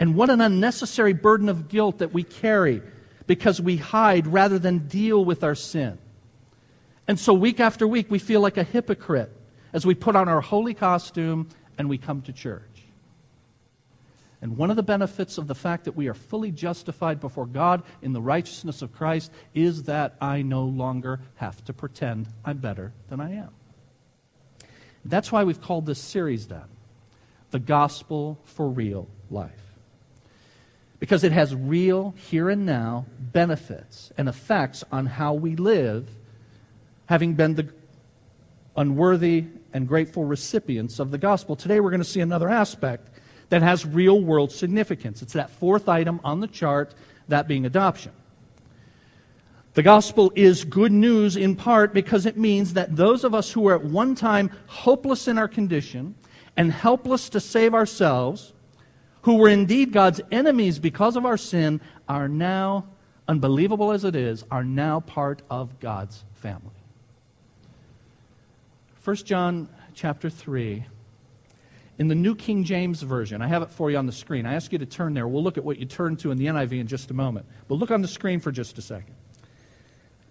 And 0.03 0.15
what 0.15 0.29
an 0.29 0.41
unnecessary 0.41 1.13
burden 1.13 1.47
of 1.47 1.69
guilt 1.69 1.99
that 1.99 2.11
we 2.11 2.23
carry 2.23 2.81
because 3.25 3.61
we 3.61 3.77
hide 3.77 4.27
rather 4.27 4.59
than 4.59 4.79
deal 4.79 5.23
with 5.23 5.45
our 5.45 5.55
sin. 5.55 5.97
And 7.07 7.17
so, 7.17 7.33
week 7.33 7.61
after 7.61 7.87
week, 7.87 8.11
we 8.11 8.19
feel 8.19 8.41
like 8.41 8.57
a 8.57 8.65
hypocrite 8.65 9.31
as 9.71 9.85
we 9.85 9.95
put 9.95 10.17
on 10.17 10.27
our 10.27 10.41
holy 10.41 10.73
costume 10.73 11.47
and 11.77 11.87
we 11.87 11.97
come 11.97 12.21
to 12.23 12.33
church. 12.33 12.83
And 14.41 14.57
one 14.57 14.69
of 14.69 14.75
the 14.75 14.83
benefits 14.83 15.37
of 15.37 15.47
the 15.47 15.55
fact 15.55 15.85
that 15.85 15.95
we 15.95 16.09
are 16.09 16.13
fully 16.13 16.51
justified 16.51 17.21
before 17.21 17.45
God 17.45 17.81
in 18.01 18.11
the 18.11 18.21
righteousness 18.21 18.81
of 18.81 18.91
Christ 18.91 19.31
is 19.53 19.83
that 19.83 20.17
I 20.19 20.41
no 20.41 20.65
longer 20.65 21.21
have 21.35 21.63
to 21.63 21.71
pretend 21.71 22.27
I'm 22.43 22.57
better 22.57 22.91
than 23.07 23.21
I 23.21 23.35
am. 23.35 23.51
That's 25.05 25.31
why 25.31 25.45
we've 25.45 25.61
called 25.61 25.85
this 25.85 25.99
series 25.99 26.47
then 26.47 26.65
The 27.51 27.59
Gospel 27.59 28.37
for 28.43 28.67
Real 28.67 29.07
Life 29.31 29.62
because 31.03 31.25
it 31.25 31.33
has 31.33 31.53
real, 31.53 32.15
here 32.15 32.49
and 32.49 32.65
now 32.65 33.05
benefits 33.33 34.13
and 34.17 34.29
effects 34.29 34.85
on 34.89 35.05
how 35.05 35.33
we 35.33 35.53
live, 35.57 36.07
having 37.07 37.33
been 37.33 37.55
the 37.55 37.67
unworthy 38.77 39.43
and 39.73 39.85
grateful 39.85 40.23
recipients 40.23 40.99
of 40.99 41.11
the 41.11 41.17
gospel. 41.17 41.57
Today, 41.57 41.81
we're 41.81 41.89
going 41.89 41.99
to 41.99 42.07
see 42.07 42.21
another 42.21 42.47
aspect 42.47 43.09
that 43.49 43.61
has 43.61 43.85
real 43.85 44.21
world 44.21 44.49
significance. 44.49 45.21
It's 45.21 45.33
that 45.33 45.49
fourth 45.49 45.89
item 45.89 46.21
on 46.23 46.39
the 46.39 46.47
chart, 46.47 46.95
that 47.27 47.49
being 47.49 47.65
adoption. 47.65 48.13
The 49.73 49.83
gospel 49.83 50.31
is 50.35 50.63
good 50.63 50.93
news 50.93 51.35
in 51.35 51.57
part 51.57 51.93
because 51.93 52.25
it 52.25 52.37
means 52.37 52.75
that 52.75 52.95
those 52.95 53.25
of 53.25 53.35
us 53.35 53.51
who 53.51 53.59
were 53.59 53.75
at 53.75 53.83
one 53.83 54.15
time 54.15 54.51
hopeless 54.67 55.27
in 55.27 55.37
our 55.37 55.49
condition 55.49 56.15
and 56.55 56.71
helpless 56.71 57.27
to 57.27 57.41
save 57.41 57.73
ourselves 57.73 58.52
who 59.23 59.35
were 59.35 59.49
indeed 59.49 59.91
God's 59.91 60.21
enemies 60.31 60.79
because 60.79 61.15
of 61.15 61.25
our 61.25 61.37
sin, 61.37 61.81
are 62.07 62.27
now, 62.27 62.85
unbelievable 63.27 63.91
as 63.91 64.03
it 64.03 64.15
is, 64.15 64.43
are 64.51 64.63
now 64.63 64.99
part 64.99 65.41
of 65.49 65.79
God's 65.79 66.23
family. 66.33 66.75
1 69.03 69.15
John 69.17 69.67
chapter 69.93 70.29
3. 70.29 70.85
In 71.99 72.07
the 72.07 72.15
New 72.15 72.35
King 72.35 72.63
James 72.63 73.01
Version, 73.01 73.41
I 73.41 73.47
have 73.47 73.61
it 73.61 73.69
for 73.69 73.91
you 73.91 73.97
on 73.97 74.05
the 74.05 74.11
screen. 74.11 74.45
I 74.45 74.55
ask 74.55 74.71
you 74.71 74.79
to 74.79 74.85
turn 74.85 75.13
there. 75.13 75.27
We'll 75.27 75.43
look 75.43 75.57
at 75.57 75.63
what 75.63 75.77
you 75.77 75.85
turn 75.85 76.17
to 76.17 76.31
in 76.31 76.37
the 76.37 76.47
NIV 76.47 76.81
in 76.81 76.87
just 76.87 77.11
a 77.11 77.13
moment. 77.13 77.45
But 77.67 77.75
look 77.75 77.91
on 77.91 78.01
the 78.01 78.07
screen 78.07 78.39
for 78.39 78.51
just 78.51 78.77
a 78.77 78.81
second. 78.81 79.15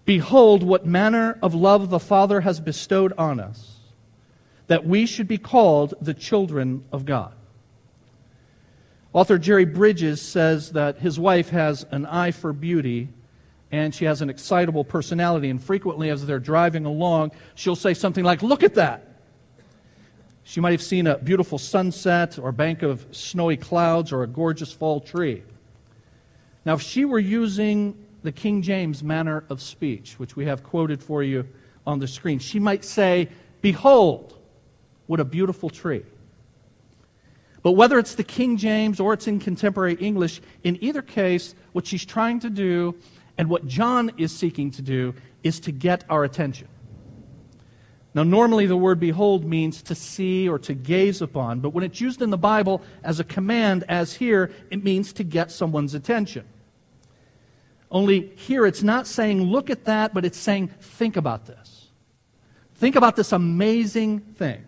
Behold, 0.05 0.61
what 0.61 0.85
manner 0.85 1.39
of 1.41 1.55
love 1.55 1.89
the 1.89 1.99
Father 1.99 2.41
has 2.41 2.59
bestowed 2.59 3.13
on 3.17 3.39
us 3.39 3.79
that 4.67 4.85
we 4.85 5.05
should 5.05 5.27
be 5.27 5.37
called 5.37 5.93
the 6.01 6.13
children 6.13 6.83
of 6.91 7.05
God. 7.05 7.33
Author 9.13 9.37
Jerry 9.37 9.65
Bridges 9.65 10.21
says 10.21 10.71
that 10.71 10.97
his 10.97 11.19
wife 11.19 11.49
has 11.49 11.85
an 11.91 12.07
eye 12.07 12.31
for 12.31 12.51
beauty 12.51 13.09
and 13.71 13.93
she 13.93 14.05
has 14.05 14.21
an 14.21 14.29
excitable 14.29 14.83
personality. 14.83 15.49
And 15.49 15.63
frequently, 15.63 16.09
as 16.09 16.25
they're 16.25 16.39
driving 16.39 16.85
along, 16.85 17.31
she'll 17.55 17.75
say 17.75 17.93
something 17.93 18.23
like, 18.23 18.41
Look 18.41 18.63
at 18.63 18.75
that. 18.75 19.07
She 20.43 20.59
might 20.59 20.71
have 20.71 20.81
seen 20.81 21.07
a 21.07 21.17
beautiful 21.17 21.57
sunset 21.57 22.37
or 22.37 22.51
bank 22.51 22.81
of 22.81 23.05
snowy 23.11 23.55
clouds 23.55 24.11
or 24.11 24.23
a 24.23 24.27
gorgeous 24.27 24.73
fall 24.73 24.99
tree. 24.99 25.43
Now, 26.65 26.73
if 26.73 26.81
she 26.81 27.05
were 27.05 27.19
using 27.19 27.97
the 28.23 28.31
King 28.31 28.61
James 28.61 29.03
manner 29.03 29.45
of 29.49 29.61
speech, 29.61 30.19
which 30.19 30.35
we 30.35 30.45
have 30.45 30.63
quoted 30.63 31.01
for 31.01 31.23
you 31.23 31.47
on 31.85 31.99
the 31.99 32.07
screen, 32.07 32.39
she 32.39 32.59
might 32.59 32.83
say, 32.83 33.29
Behold, 33.61 34.37
what 35.07 35.19
a 35.19 35.25
beautiful 35.25 35.69
tree. 35.69 36.03
But 37.63 37.71
whether 37.71 37.97
it's 37.97 38.15
the 38.15 38.23
King 38.23 38.57
James 38.57 38.99
or 38.99 39.13
it's 39.13 39.27
in 39.27 39.39
contemporary 39.39 39.95
English, 39.95 40.41
in 40.63 40.77
either 40.83 41.01
case, 41.01 41.55
what 41.71 41.87
she's 41.87 42.05
trying 42.05 42.41
to 42.41 42.49
do 42.49 42.93
and 43.37 43.49
what 43.49 43.65
John 43.65 44.11
is 44.17 44.35
seeking 44.35 44.69
to 44.71 44.81
do 44.81 45.15
is 45.43 45.59
to 45.61 45.71
get 45.71 46.03
our 46.09 46.25
attention. 46.25 46.67
Now, 48.13 48.23
normally 48.23 48.67
the 48.67 48.77
word 48.77 48.99
behold 48.99 49.43
means 49.43 49.81
to 49.83 49.95
see 49.95 50.47
or 50.47 50.59
to 50.59 50.73
gaze 50.75 51.21
upon, 51.21 51.61
but 51.61 51.69
when 51.69 51.83
it's 51.83 51.99
used 51.99 52.21
in 52.21 52.29
the 52.29 52.37
Bible 52.37 52.81
as 53.03 53.19
a 53.19 53.23
command, 53.23 53.85
as 53.89 54.13
here, 54.13 54.51
it 54.69 54.83
means 54.83 55.13
to 55.13 55.23
get 55.23 55.49
someone's 55.49 55.95
attention. 55.95 56.45
Only 57.89 58.31
here 58.35 58.65
it's 58.65 58.83
not 58.83 59.07
saying 59.07 59.41
look 59.41 59.69
at 59.69 59.85
that, 59.85 60.13
but 60.13 60.25
it's 60.25 60.37
saying 60.37 60.67
think 60.79 61.15
about 61.15 61.45
this. 61.45 61.87
Think 62.75 62.95
about 62.95 63.15
this 63.15 63.31
amazing 63.31 64.19
thing. 64.19 64.63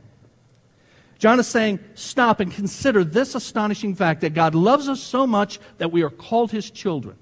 John 1.18 1.40
is 1.40 1.48
saying, 1.48 1.80
stop 1.94 2.40
and 2.40 2.52
consider 2.52 3.04
this 3.04 3.36
astonishing 3.36 3.96
fact 3.96 4.22
that 4.22 4.34
God 4.34 4.54
loves 4.54 4.90
us 4.90 5.02
so 5.02 5.26
much 5.26 5.60
that 5.78 5.92
we 5.92 6.04
are 6.04 6.10
called 6.10 6.52
his 6.52 6.70
children. 6.70 7.16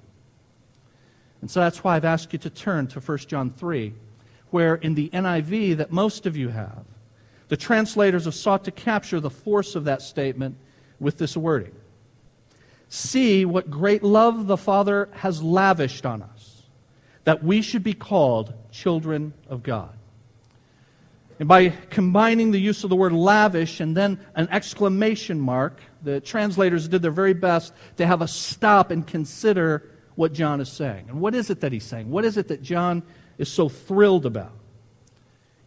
And 1.41 1.51
so 1.51 1.59
that's 1.59 1.83
why 1.83 1.95
I've 1.95 2.05
asked 2.05 2.33
you 2.33 2.39
to 2.39 2.49
turn 2.49 2.87
to 2.87 2.99
1 2.99 3.17
John 3.19 3.51
3, 3.51 3.93
where 4.49 4.75
in 4.75 4.95
the 4.95 5.09
NIV 5.09 5.77
that 5.77 5.91
most 5.91 6.25
of 6.25 6.35
you 6.35 6.49
have, 6.49 6.85
the 7.49 7.57
translators 7.57 8.25
have 8.25 8.33
sought 8.33 8.63
to 8.63 8.71
capture 8.71 9.19
the 9.19 9.29
force 9.29 9.75
of 9.75 9.85
that 9.85 10.01
statement 10.01 10.55
with 10.99 11.17
this 11.17 11.37
wording 11.37 11.75
See 12.93 13.43
what 13.43 13.71
great 13.71 14.03
love 14.03 14.45
the 14.45 14.55
Father 14.55 15.09
has 15.13 15.41
lavished 15.41 16.05
on 16.05 16.21
us, 16.21 16.61
that 17.23 17.43
we 17.43 17.63
should 17.63 17.83
be 17.83 17.95
called 17.95 18.53
children 18.71 19.33
of 19.49 19.63
God. 19.63 19.97
And 21.43 21.47
by 21.49 21.71
combining 21.89 22.51
the 22.51 22.57
use 22.57 22.85
of 22.85 22.89
the 22.89 22.95
word 22.95 23.11
lavish 23.11 23.81
and 23.81 23.97
then 23.97 24.17
an 24.33 24.47
exclamation 24.49 25.41
mark, 25.41 25.81
the 26.01 26.21
translators 26.21 26.87
did 26.87 27.01
their 27.01 27.11
very 27.11 27.33
best 27.33 27.73
to 27.97 28.07
have 28.07 28.21
us 28.21 28.33
stop 28.33 28.91
and 28.91 29.05
consider 29.05 29.91
what 30.15 30.31
John 30.31 30.61
is 30.61 30.71
saying. 30.71 31.07
And 31.09 31.19
what 31.19 31.35
is 31.35 31.49
it 31.49 31.59
that 31.59 31.73
he's 31.73 31.83
saying? 31.83 32.09
What 32.09 32.23
is 32.23 32.37
it 32.37 32.47
that 32.47 32.63
John 32.63 33.03
is 33.37 33.51
so 33.51 33.67
thrilled 33.67 34.25
about? 34.25 34.53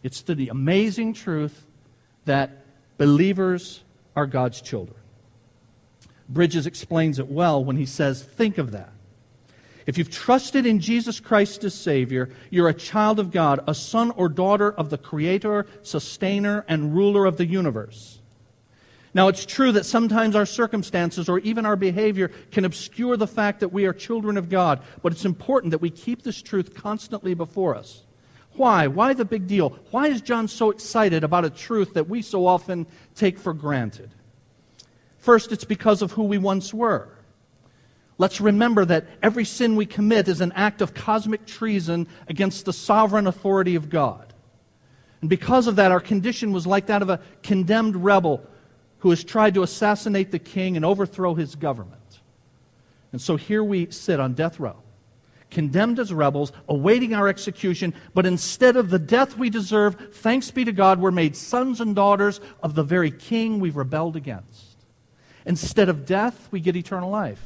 It's 0.01 0.23
the 0.23 0.49
amazing 0.49 1.13
truth 1.13 1.67
that 2.25 2.65
believers 2.97 3.83
are 4.15 4.25
God's 4.25 4.61
children. 4.61 4.97
Bridges 6.27 6.65
explains 6.65 7.19
it 7.19 7.27
well 7.27 7.63
when 7.63 7.75
he 7.75 7.85
says, 7.85 8.23
Think 8.23 8.57
of 8.57 8.71
that. 8.71 8.93
If 9.87 9.97
you've 9.97 10.11
trusted 10.11 10.65
in 10.65 10.81
Jesus 10.81 11.21
Christ 11.21 11.63
as 11.63 11.73
Savior, 11.73 12.29
you're 12.49 12.67
a 12.67 12.73
child 12.73 13.19
of 13.19 13.31
God, 13.31 13.61
a 13.67 13.73
son 13.73 14.11
or 14.11 14.27
daughter 14.27 14.73
of 14.73 14.89
the 14.89 14.97
Creator, 14.97 15.65
Sustainer, 15.81 16.65
and 16.67 16.93
Ruler 16.93 17.25
of 17.25 17.37
the 17.37 17.45
universe. 17.45 18.19
Now, 19.13 19.29
it's 19.29 19.45
true 19.45 19.71
that 19.71 19.85
sometimes 19.85 20.35
our 20.35 20.45
circumstances 20.45 21.29
or 21.29 21.39
even 21.39 21.65
our 21.65 21.77
behavior 21.77 22.27
can 22.51 22.65
obscure 22.65 23.15
the 23.15 23.25
fact 23.25 23.61
that 23.61 23.69
we 23.69 23.85
are 23.85 23.93
children 23.93 24.35
of 24.35 24.49
God, 24.49 24.81
but 25.01 25.13
it's 25.13 25.25
important 25.25 25.71
that 25.71 25.81
we 25.81 25.89
keep 25.89 26.21
this 26.21 26.41
truth 26.41 26.75
constantly 26.75 27.33
before 27.33 27.73
us. 27.73 28.03
Why? 28.53 28.87
Why 28.87 29.13
the 29.13 29.23
big 29.23 29.47
deal? 29.47 29.69
Why 29.91 30.07
is 30.07 30.19
John 30.19 30.49
so 30.49 30.69
excited 30.69 31.23
about 31.23 31.45
a 31.45 31.49
truth 31.49 31.93
that 31.93 32.09
we 32.09 32.21
so 32.21 32.45
often 32.45 32.85
take 33.15 33.39
for 33.39 33.53
granted? 33.53 34.11
First, 35.17 35.53
it's 35.53 35.63
because 35.63 36.01
of 36.01 36.11
who 36.11 36.23
we 36.23 36.37
once 36.37 36.73
were. 36.73 37.16
Let's 38.17 38.41
remember 38.41 38.83
that 38.85 39.05
every 39.21 39.45
sin 39.45 39.75
we 39.75 39.85
commit 39.85 40.27
is 40.27 40.41
an 40.41 40.51
act 40.53 40.81
of 40.81 40.93
cosmic 40.93 41.45
treason 41.45 42.07
against 42.27 42.65
the 42.65 42.73
sovereign 42.73 43.27
authority 43.27 43.75
of 43.75 43.89
God. 43.89 44.33
And 45.21 45.29
because 45.29 45.67
of 45.67 45.75
that, 45.75 45.91
our 45.91 45.99
condition 45.99 46.51
was 46.51 46.65
like 46.65 46.87
that 46.87 47.01
of 47.01 47.09
a 47.09 47.21
condemned 47.43 47.95
rebel 47.95 48.43
who 48.99 49.11
has 49.11 49.23
tried 49.23 49.53
to 49.53 49.63
assassinate 49.63 50.31
the 50.31 50.39
king 50.39 50.75
and 50.75 50.83
overthrow 50.83 51.35
his 51.35 51.55
government. 51.55 52.01
And 53.11 53.21
so 53.21 53.35
here 53.35 53.63
we 53.63 53.91
sit 53.91 54.19
on 54.19 54.33
death 54.33 54.59
row, 54.59 54.77
condemned 55.51 55.99
as 55.99 56.11
rebels, 56.11 56.51
awaiting 56.67 57.13
our 57.13 57.27
execution, 57.27 57.93
but 58.13 58.25
instead 58.25 58.75
of 58.75 58.89
the 58.89 58.99
death 58.99 59.37
we 59.37 59.49
deserve, 59.49 59.95
thanks 60.15 60.49
be 60.51 60.65
to 60.65 60.71
God, 60.71 60.99
we're 60.99 61.11
made 61.11 61.35
sons 61.35 61.81
and 61.81 61.95
daughters 61.95 62.41
of 62.63 62.73
the 62.73 62.83
very 62.83 63.11
king 63.11 63.59
we've 63.59 63.77
rebelled 63.77 64.15
against. 64.15 64.77
Instead 65.45 65.87
of 65.87 66.05
death, 66.05 66.47
we 66.51 66.59
get 66.59 66.75
eternal 66.75 67.09
life. 67.09 67.41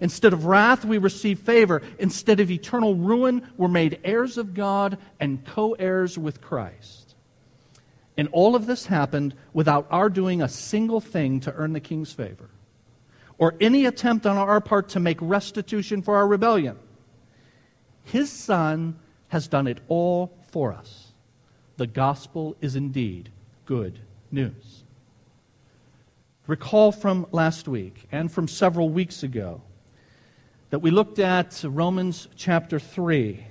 Instead 0.00 0.32
of 0.32 0.44
wrath, 0.44 0.84
we 0.84 0.98
receive 0.98 1.38
favor. 1.38 1.82
Instead 1.98 2.40
of 2.40 2.50
eternal 2.50 2.94
ruin, 2.94 3.48
we're 3.56 3.68
made 3.68 4.00
heirs 4.04 4.38
of 4.38 4.54
God 4.54 4.98
and 5.20 5.44
co 5.44 5.72
heirs 5.72 6.18
with 6.18 6.40
Christ. 6.40 7.14
And 8.16 8.28
all 8.32 8.54
of 8.54 8.66
this 8.66 8.86
happened 8.86 9.34
without 9.52 9.86
our 9.90 10.08
doing 10.08 10.42
a 10.42 10.48
single 10.48 11.00
thing 11.00 11.40
to 11.40 11.52
earn 11.54 11.72
the 11.72 11.80
king's 11.80 12.12
favor 12.12 12.50
or 13.38 13.54
any 13.60 13.86
attempt 13.86 14.26
on 14.26 14.36
our 14.36 14.60
part 14.60 14.90
to 14.90 15.00
make 15.00 15.18
restitution 15.20 16.02
for 16.02 16.16
our 16.16 16.26
rebellion. 16.26 16.78
His 18.04 18.30
Son 18.30 18.98
has 19.28 19.48
done 19.48 19.66
it 19.66 19.80
all 19.88 20.32
for 20.50 20.72
us. 20.72 21.12
The 21.76 21.86
gospel 21.86 22.56
is 22.60 22.76
indeed 22.76 23.30
good 23.66 23.98
news. 24.30 24.84
Recall 26.46 26.92
from 26.92 27.26
last 27.32 27.66
week 27.66 28.06
and 28.12 28.30
from 28.30 28.46
several 28.46 28.90
weeks 28.90 29.22
ago 29.22 29.62
that 30.70 30.80
we 30.80 30.90
looked 30.90 31.18
at 31.18 31.62
Romans 31.64 32.28
chapter 32.36 32.78
3, 32.78 33.44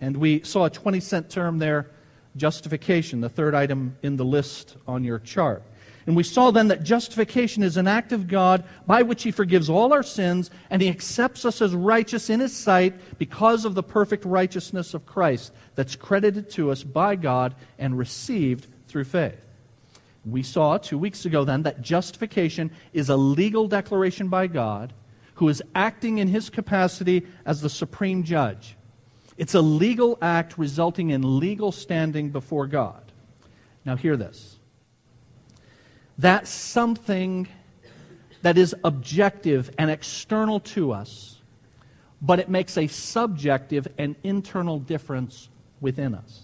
and 0.00 0.16
we 0.16 0.42
saw 0.42 0.64
a 0.64 0.70
20 0.70 1.00
cent 1.00 1.30
term 1.30 1.58
there, 1.58 1.90
justification, 2.36 3.20
the 3.20 3.28
third 3.28 3.54
item 3.54 3.96
in 4.02 4.16
the 4.16 4.24
list 4.24 4.76
on 4.86 5.04
your 5.04 5.18
chart. 5.18 5.62
And 6.06 6.16
we 6.16 6.24
saw 6.24 6.50
then 6.50 6.68
that 6.68 6.82
justification 6.82 7.62
is 7.62 7.76
an 7.76 7.86
act 7.86 8.12
of 8.12 8.26
God 8.26 8.64
by 8.86 9.02
which 9.02 9.22
He 9.22 9.30
forgives 9.30 9.70
all 9.70 9.92
our 9.92 10.02
sins 10.02 10.50
and 10.70 10.82
He 10.82 10.88
accepts 10.88 11.44
us 11.44 11.62
as 11.62 11.74
righteous 11.74 12.28
in 12.28 12.40
His 12.40 12.56
sight 12.56 12.94
because 13.18 13.64
of 13.64 13.74
the 13.74 13.82
perfect 13.82 14.24
righteousness 14.24 14.94
of 14.94 15.06
Christ 15.06 15.52
that's 15.74 15.94
credited 15.94 16.50
to 16.50 16.70
us 16.70 16.82
by 16.82 17.14
God 17.14 17.54
and 17.78 17.96
received 17.96 18.66
through 18.88 19.04
faith. 19.04 19.46
We 20.24 20.42
saw 20.42 20.78
two 20.78 20.98
weeks 20.98 21.24
ago 21.24 21.44
then 21.44 21.62
that 21.64 21.82
justification 21.82 22.70
is 22.92 23.08
a 23.08 23.16
legal 23.16 23.68
declaration 23.68 24.28
by 24.28 24.48
God 24.48 24.92
who 25.42 25.48
is 25.48 25.60
acting 25.74 26.18
in 26.18 26.28
his 26.28 26.50
capacity 26.50 27.26
as 27.44 27.60
the 27.60 27.68
supreme 27.68 28.22
judge. 28.22 28.76
It's 29.36 29.56
a 29.56 29.60
legal 29.60 30.16
act 30.22 30.56
resulting 30.56 31.10
in 31.10 31.40
legal 31.40 31.72
standing 31.72 32.30
before 32.30 32.68
God. 32.68 33.02
Now, 33.84 33.96
hear 33.96 34.16
this. 34.16 34.56
That 36.16 36.46
something 36.46 37.48
that 38.42 38.56
is 38.56 38.72
objective 38.84 39.68
and 39.78 39.90
external 39.90 40.60
to 40.60 40.92
us, 40.92 41.40
but 42.20 42.38
it 42.38 42.48
makes 42.48 42.78
a 42.78 42.86
subjective 42.86 43.88
and 43.98 44.14
internal 44.22 44.78
difference 44.78 45.48
within 45.80 46.14
us. 46.14 46.42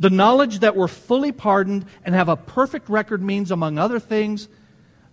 The 0.00 0.10
knowledge 0.10 0.58
that 0.58 0.74
we're 0.74 0.88
fully 0.88 1.30
pardoned 1.30 1.86
and 2.04 2.12
have 2.12 2.28
a 2.28 2.34
perfect 2.34 2.88
record 2.88 3.22
means, 3.22 3.52
among 3.52 3.78
other 3.78 4.00
things, 4.00 4.48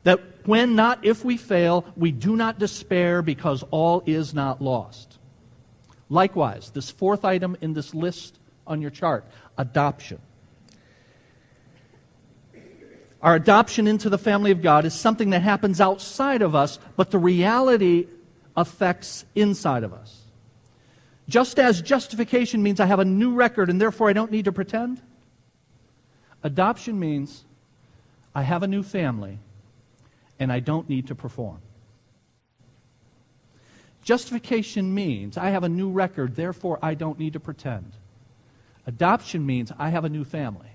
that 0.04 0.20
when, 0.46 0.76
not 0.76 1.06
if 1.06 1.24
we 1.24 1.38
fail, 1.38 1.86
we 1.96 2.12
do 2.12 2.36
not 2.36 2.60
despair 2.60 3.22
because 3.22 3.64
all 3.72 4.04
is 4.06 4.34
not 4.34 4.62
lost. 4.62 5.20
Likewise, 6.10 6.72
this 6.72 6.90
fourth 6.90 7.24
item 7.24 7.56
in 7.62 7.74
this 7.74 7.94
list 7.94 8.40
on 8.66 8.82
your 8.82 8.92
chart 8.92 9.26
adoption. 9.58 10.20
Our 13.22 13.36
adoption 13.36 13.88
into 13.88 14.10
the 14.10 14.18
family 14.18 14.50
of 14.50 14.64
God 14.64 14.84
is 14.86 14.96
something 14.96 15.30
that 15.30 15.44
happens 15.44 15.80
outside 15.80 16.42
of 16.42 16.56
us, 16.56 16.80
but 16.96 17.12
the 17.12 17.20
reality 17.20 18.08
affects 18.58 19.26
inside 19.36 19.84
of 19.84 19.94
us. 19.94 20.22
Just 21.30 21.60
as 21.60 21.82
justification 21.82 22.64
means 22.64 22.80
I 22.80 22.88
have 22.88 23.00
a 23.00 23.06
new 23.06 23.34
record 23.34 23.70
and 23.70 23.80
therefore 23.80 24.10
I 24.10 24.14
don't 24.14 24.32
need 24.32 24.46
to 24.46 24.52
pretend, 24.52 25.02
adoption 26.42 27.00
means 27.00 27.46
I 28.34 28.42
have 28.42 28.64
a 28.64 28.68
new 28.68 28.82
family 28.82 29.38
and 30.42 30.52
I 30.52 30.60
don't 30.60 30.90
need 30.90 31.08
to 31.08 31.16
perform. 31.16 31.60
Justification 34.04 34.92
means 34.92 35.38
I 35.38 35.52
have 35.52 35.64
a 35.64 35.70
new 35.70 35.92
record, 35.92 36.36
therefore 36.36 36.80
I 36.82 36.96
don't 36.96 37.20
need 37.20 37.34
to 37.34 37.40
pretend. 37.40 37.94
Adoption 38.88 39.46
means 39.46 39.72
I 39.78 39.90
have 39.90 40.04
a 40.04 40.10
new 40.10 40.24
family, 40.24 40.72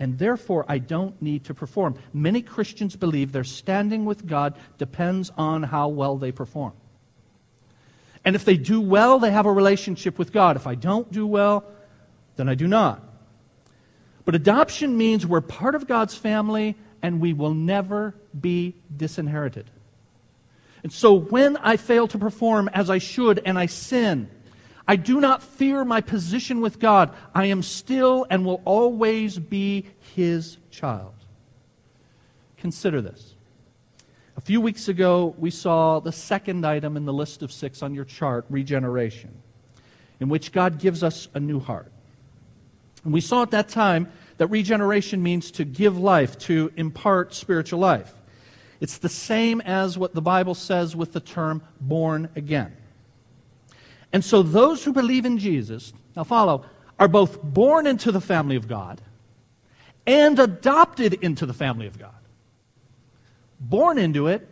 and 0.00 0.18
therefore 0.18 0.64
I 0.68 0.78
don't 0.78 1.22
need 1.22 1.44
to 1.44 1.54
perform. 1.54 1.94
Many 2.12 2.42
Christians 2.42 2.96
believe 2.96 3.30
their 3.30 3.44
standing 3.44 4.06
with 4.06 4.26
God 4.26 4.58
depends 4.76 5.30
on 5.38 5.62
how 5.62 5.86
well 5.86 6.16
they 6.16 6.32
perform. 6.32 6.72
And 8.24 8.34
if 8.34 8.44
they 8.44 8.56
do 8.56 8.80
well, 8.80 9.20
they 9.20 9.30
have 9.30 9.46
a 9.46 9.52
relationship 9.52 10.18
with 10.18 10.32
God. 10.32 10.56
If 10.56 10.66
I 10.66 10.74
don't 10.74 11.12
do 11.12 11.28
well, 11.28 11.64
then 12.34 12.48
I 12.48 12.56
do 12.56 12.66
not. 12.66 13.00
But 14.24 14.34
adoption 14.34 14.98
means 14.98 15.24
we're 15.24 15.40
part 15.40 15.76
of 15.76 15.86
God's 15.86 16.16
family 16.16 16.74
and 17.02 17.20
we 17.20 17.32
will 17.32 17.54
never 17.54 18.14
be 18.38 18.74
disinherited. 18.96 19.70
And 20.82 20.92
so 20.92 21.14
when 21.14 21.56
I 21.58 21.76
fail 21.76 22.08
to 22.08 22.18
perform 22.18 22.68
as 22.72 22.88
I 22.90 22.98
should 22.98 23.40
and 23.44 23.58
I 23.58 23.66
sin, 23.66 24.30
I 24.88 24.96
do 24.96 25.20
not 25.20 25.42
fear 25.42 25.84
my 25.84 26.00
position 26.00 26.60
with 26.60 26.78
God. 26.78 27.14
I 27.34 27.46
am 27.46 27.62
still 27.62 28.26
and 28.28 28.44
will 28.44 28.62
always 28.64 29.38
be 29.38 29.86
His 30.16 30.56
child. 30.70 31.14
Consider 32.56 33.00
this. 33.00 33.34
A 34.36 34.40
few 34.40 34.60
weeks 34.60 34.88
ago, 34.88 35.34
we 35.38 35.50
saw 35.50 36.00
the 36.00 36.12
second 36.12 36.66
item 36.66 36.96
in 36.96 37.04
the 37.04 37.12
list 37.12 37.42
of 37.42 37.52
six 37.52 37.82
on 37.82 37.94
your 37.94 38.04
chart 38.04 38.46
regeneration, 38.48 39.30
in 40.18 40.28
which 40.28 40.50
God 40.50 40.78
gives 40.78 41.02
us 41.02 41.28
a 41.34 41.40
new 41.40 41.60
heart. 41.60 41.92
And 43.04 43.12
we 43.12 43.20
saw 43.20 43.42
at 43.42 43.50
that 43.50 43.68
time 43.68 44.10
that 44.40 44.46
regeneration 44.46 45.22
means 45.22 45.50
to 45.50 45.66
give 45.66 45.98
life, 45.98 46.38
to 46.38 46.72
impart 46.74 47.34
spiritual 47.34 47.78
life. 47.78 48.14
It's 48.80 48.96
the 48.96 49.10
same 49.10 49.60
as 49.60 49.98
what 49.98 50.14
the 50.14 50.22
Bible 50.22 50.54
says 50.54 50.96
with 50.96 51.12
the 51.12 51.20
term 51.20 51.62
born 51.78 52.30
again. 52.34 52.74
And 54.14 54.24
so 54.24 54.42
those 54.42 54.82
who 54.82 54.94
believe 54.94 55.26
in 55.26 55.36
Jesus, 55.36 55.92
now 56.16 56.24
follow, 56.24 56.64
are 56.98 57.06
both 57.06 57.42
born 57.42 57.86
into 57.86 58.10
the 58.12 58.20
family 58.22 58.56
of 58.56 58.66
God 58.66 59.02
and 60.06 60.38
adopted 60.38 61.12
into 61.12 61.44
the 61.44 61.52
family 61.52 61.86
of 61.86 61.98
God. 61.98 62.14
Born 63.60 63.98
into 63.98 64.28
it 64.28 64.48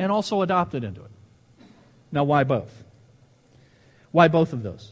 and 0.00 0.10
also 0.10 0.42
adopted 0.42 0.82
into 0.82 1.04
it. 1.04 1.12
Now, 2.10 2.24
why 2.24 2.42
both? 2.42 2.82
Why 4.10 4.26
both 4.26 4.52
of 4.52 4.64
those? 4.64 4.90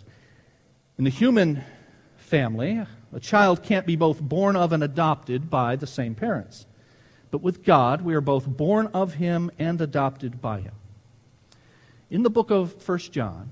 In 0.99 1.03
the 1.03 1.11
human 1.11 1.65
family, 2.19 2.87
a 3.13 3.21
child 3.21 3.63
can't 3.63 3.87
be 3.87 3.97
both 3.97 4.21
born 4.21 4.57
of 4.57 4.73
and 4.73 4.83
adopted 4.83 5.49
by 5.49 5.77
the 5.77 5.87
same 5.87 6.15
parents. 6.15 6.67
But 7.31 7.43
with 7.43 7.65
God, 7.65 8.03
we 8.03 8.15
are 8.15 8.21
both 8.21 8.47
born 8.47 8.89
of 8.89 9.15
Him 9.15 9.51
and 9.59 9.81
adopted 9.81 10.41
by 10.41 10.61
Him. 10.61 10.75
In 12.11 12.23
the 12.23 12.31
book 12.31 12.51
of 12.51 12.89
1 12.89 12.99
John, 12.99 13.51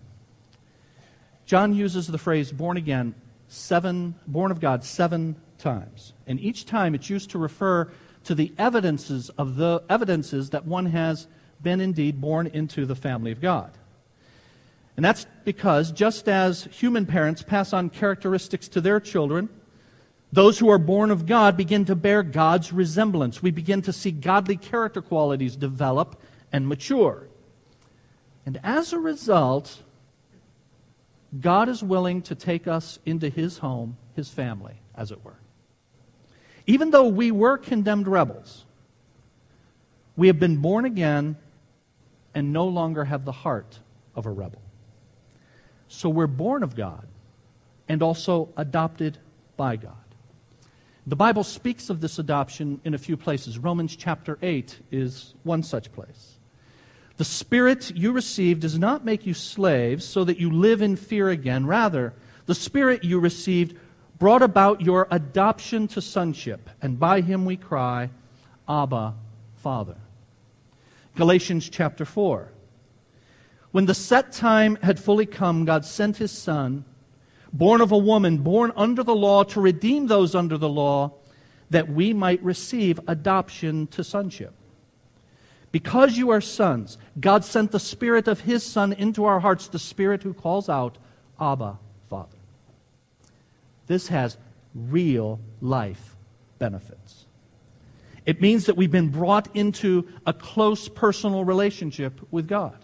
John 1.47 1.75
uses 1.75 2.07
the 2.07 2.19
phrase 2.19 2.53
born 2.53 2.77
again 2.77 3.15
seven, 3.49 4.15
born 4.27 4.51
of 4.51 4.61
God 4.61 4.85
seven 4.85 5.37
times. 5.59 6.13
And 6.27 6.41
each 6.41 6.67
time 6.67 6.95
it's 6.95 7.11
used 7.11 7.31
to 7.31 7.39
refer 7.39 7.91
to 8.25 8.35
the 8.35 8.53
evidences 8.59 9.31
of 9.31 9.57
the 9.57 9.83
evidences 9.89 10.51
that 10.51 10.67
one 10.67 10.87
has 10.87 11.27
been 11.63 11.81
indeed 11.81 12.21
born 12.21 12.47
into 12.49 12.87
the 12.87 12.95
family 12.95 13.33
of 13.33 13.41
God. 13.41 13.71
And 14.97 15.05
that's 15.05 15.27
because 15.45 15.91
just 15.91 16.29
as 16.29 16.65
human 16.65 17.07
parents 17.07 17.43
pass 17.43 17.73
on 17.73 17.91
characteristics 17.91 18.69
to 18.69 18.81
their 18.81 19.01
children, 19.01 19.49
those 20.33 20.59
who 20.59 20.69
are 20.69 20.79
born 20.79 21.11
of 21.11 21.27
God 21.27 21.57
begin 21.57 21.85
to 21.87 21.95
bear 21.95 22.23
God's 22.23 22.73
resemblance. 22.73 23.43
We 23.43 23.51
begin 23.51 23.83
to 23.83 23.93
see 23.93 24.11
godly 24.11 24.57
character 24.57 25.03
qualities 25.03 25.57
develop 25.57 26.21
and 26.53 26.69
mature. 26.69 27.29
And 28.47 28.61
as 28.63 28.93
a 28.93 28.99
result, 28.99 29.83
God 31.41 31.69
is 31.69 31.83
willing 31.83 32.23
to 32.23 32.35
take 32.35 32.67
us 32.67 32.99
into 33.05 33.29
his 33.29 33.59
home, 33.59 33.97
his 34.15 34.29
family, 34.29 34.75
as 34.95 35.11
it 35.11 35.25
were. 35.25 35.39
Even 36.67 36.91
though 36.91 37.09
we 37.09 37.31
were 37.31 37.59
condemned 37.59 38.09
rebels, 38.09 38.65
we 40.17 40.29
have 40.29 40.39
been 40.39 40.59
born 40.59 40.85
again 40.85 41.37
and 42.35 42.53
no 42.53 42.67
longer 42.67 43.05
have 43.05 43.25
the 43.25 43.33
heart 43.33 43.79
of 44.15 44.27
a 44.27 44.31
rebel. 44.31 44.64
So 45.95 46.09
we're 46.09 46.27
born 46.27 46.63
of 46.63 46.75
God 46.75 47.07
and 47.89 48.03
also 48.03 48.49
adopted 48.57 49.19
by 49.57 49.77
God. 49.77 49.95
The 51.07 51.17
Bible 51.17 51.45
speaks 51.45 51.89
of 51.89 52.01
this 52.01 52.19
adoption 52.19 52.81
in 52.85 52.95
a 52.95 52.99
few 52.99 53.17
places. 53.17 53.59
Romans 53.59 53.95
chapter 53.95 54.39
8 54.43 54.81
is 54.91 55.35
one 55.45 55.63
such 55.63 55.93
place. 55.93 56.35
The 57.17 57.25
Spirit 57.25 57.93
you 57.95 58.11
received 58.11 58.63
does 58.63 58.79
not 58.79 59.05
make 59.05 59.25
you 59.25 59.35
slaves 59.35 60.05
so 60.05 60.25
that 60.25 60.41
you 60.41 60.51
live 60.51 60.83
in 60.83 60.97
fear 60.97 61.29
again. 61.29 61.65
Rather, 61.65 62.13
the 62.47 62.55
Spirit 62.55 63.05
you 63.05 63.21
received 63.21 63.77
brought 64.19 64.43
about 64.43 64.81
your 64.81 65.07
adoption 65.11 65.87
to 65.89 66.01
sonship, 66.01 66.71
and 66.83 66.99
by 66.99 67.21
him 67.21 67.45
we 67.45 67.57
cry, 67.57 68.11
Abba, 68.69 69.15
Father. 69.57 69.97
Galatians 71.15 71.69
chapter 71.69 72.05
4. 72.05 72.49
When 73.75 73.87
the 73.87 73.93
set 73.95 74.31
time 74.31 74.77
had 74.85 75.01
fully 75.01 75.27
come, 75.27 75.65
God 75.65 75.85
sent 75.85 76.19
his 76.19 76.31
Son, 76.31 76.85
born 77.53 77.81
of 77.81 77.91
a 77.91 77.99
woman, 77.99 78.39
born 78.39 78.71
under 78.77 79.03
the 79.03 79.17
law, 79.17 79.43
to 79.43 79.61
redeem 79.61 80.07
those 80.07 80.37
under 80.37 80.57
the 80.57 80.69
law, 80.69 81.15
that 81.71 81.89
we 81.89 82.13
might 82.13 82.41
receive 82.45 83.01
adoption 83.09 83.89
to 83.89 84.05
sonship. 84.05 84.55
Because 85.73 86.17
you 86.17 86.31
are 86.31 86.41
sons, 86.41 86.99
God 87.19 87.45
sent 87.45 87.73
the 87.73 87.81
Spirit 87.81 88.29
of 88.29 88.43
His 88.43 88.63
Son 88.63 88.93
into 88.93 89.25
our 89.25 89.41
hearts, 89.41 89.67
the 89.67 89.81
Spirit 89.81 90.23
who 90.23 90.35
calls 90.35 90.69
out, 90.69 90.97
Abba, 91.41 91.77
Father. 92.09 92.39
This 93.89 94.07
has 94.07 94.37
real 94.73 95.41
life 95.61 96.15
benefits. 96.61 97.27
It 98.25 98.41
means 98.41 98.67
that 98.67 98.77
we've 98.77 98.93
been 98.93 99.11
brought 99.11 99.49
into 99.57 100.07
a 100.25 100.33
close 100.33 100.89
personal 100.89 101.45
relationship 101.45 102.21
with 102.31 102.47
God. 102.47 102.84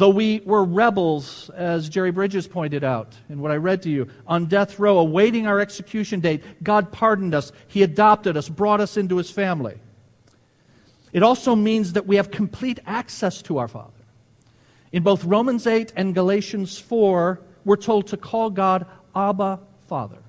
Though 0.00 0.08
we 0.08 0.40
were 0.46 0.64
rebels, 0.64 1.50
as 1.50 1.90
Jerry 1.90 2.10
Bridges 2.10 2.48
pointed 2.48 2.82
out 2.82 3.12
in 3.28 3.38
what 3.38 3.50
I 3.50 3.56
read 3.56 3.82
to 3.82 3.90
you, 3.90 4.08
on 4.26 4.46
death 4.46 4.78
row, 4.78 4.98
awaiting 4.98 5.46
our 5.46 5.60
execution 5.60 6.20
date, 6.20 6.42
God 6.62 6.90
pardoned 6.90 7.34
us. 7.34 7.52
He 7.68 7.82
adopted 7.82 8.34
us, 8.34 8.48
brought 8.48 8.80
us 8.80 8.96
into 8.96 9.18
His 9.18 9.30
family. 9.30 9.78
It 11.12 11.22
also 11.22 11.54
means 11.54 11.92
that 11.92 12.06
we 12.06 12.16
have 12.16 12.30
complete 12.30 12.80
access 12.86 13.42
to 13.42 13.58
our 13.58 13.68
Father. 13.68 13.92
In 14.90 15.02
both 15.02 15.22
Romans 15.22 15.66
8 15.66 15.92
and 15.94 16.14
Galatians 16.14 16.78
4, 16.78 17.38
we're 17.66 17.76
told 17.76 18.06
to 18.06 18.16
call 18.16 18.48
God 18.48 18.86
Abba 19.14 19.60
Father. 19.86 20.22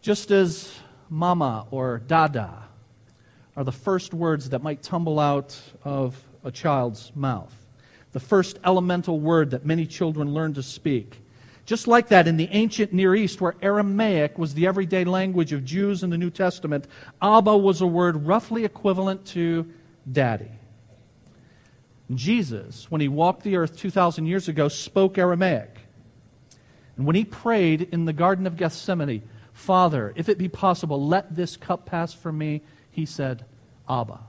Just 0.00 0.30
as 0.30 0.72
mama 1.10 1.66
or 1.72 1.98
dada 2.06 2.68
are 3.56 3.64
the 3.64 3.72
first 3.72 4.14
words 4.14 4.50
that 4.50 4.62
might 4.62 4.80
tumble 4.80 5.18
out 5.18 5.60
of 5.82 6.22
a 6.44 6.52
child's 6.52 7.10
mouth, 7.16 7.52
the 8.14 8.20
first 8.20 8.60
elemental 8.64 9.18
word 9.18 9.50
that 9.50 9.66
many 9.66 9.84
children 9.86 10.32
learn 10.32 10.54
to 10.54 10.62
speak. 10.62 11.20
Just 11.66 11.88
like 11.88 12.08
that, 12.08 12.28
in 12.28 12.36
the 12.36 12.48
ancient 12.52 12.92
Near 12.92 13.16
East, 13.16 13.40
where 13.40 13.56
Aramaic 13.60 14.38
was 14.38 14.54
the 14.54 14.68
everyday 14.68 15.04
language 15.04 15.52
of 15.52 15.64
Jews 15.64 16.04
in 16.04 16.10
the 16.10 16.16
New 16.16 16.30
Testament, 16.30 16.86
Abba 17.20 17.56
was 17.56 17.80
a 17.80 17.86
word 17.86 18.24
roughly 18.24 18.64
equivalent 18.64 19.26
to 19.26 19.68
daddy. 20.10 20.50
Jesus, 22.14 22.88
when 22.88 23.00
he 23.00 23.08
walked 23.08 23.42
the 23.42 23.56
earth 23.56 23.76
2,000 23.76 24.26
years 24.26 24.46
ago, 24.46 24.68
spoke 24.68 25.18
Aramaic. 25.18 25.76
And 26.96 27.06
when 27.06 27.16
he 27.16 27.24
prayed 27.24 27.88
in 27.90 28.04
the 28.04 28.12
Garden 28.12 28.46
of 28.46 28.56
Gethsemane, 28.56 29.28
Father, 29.52 30.12
if 30.14 30.28
it 30.28 30.38
be 30.38 30.48
possible, 30.48 31.04
let 31.04 31.34
this 31.34 31.56
cup 31.56 31.84
pass 31.84 32.14
from 32.14 32.38
me, 32.38 32.62
he 32.92 33.06
said, 33.06 33.44
Abba. 33.88 34.20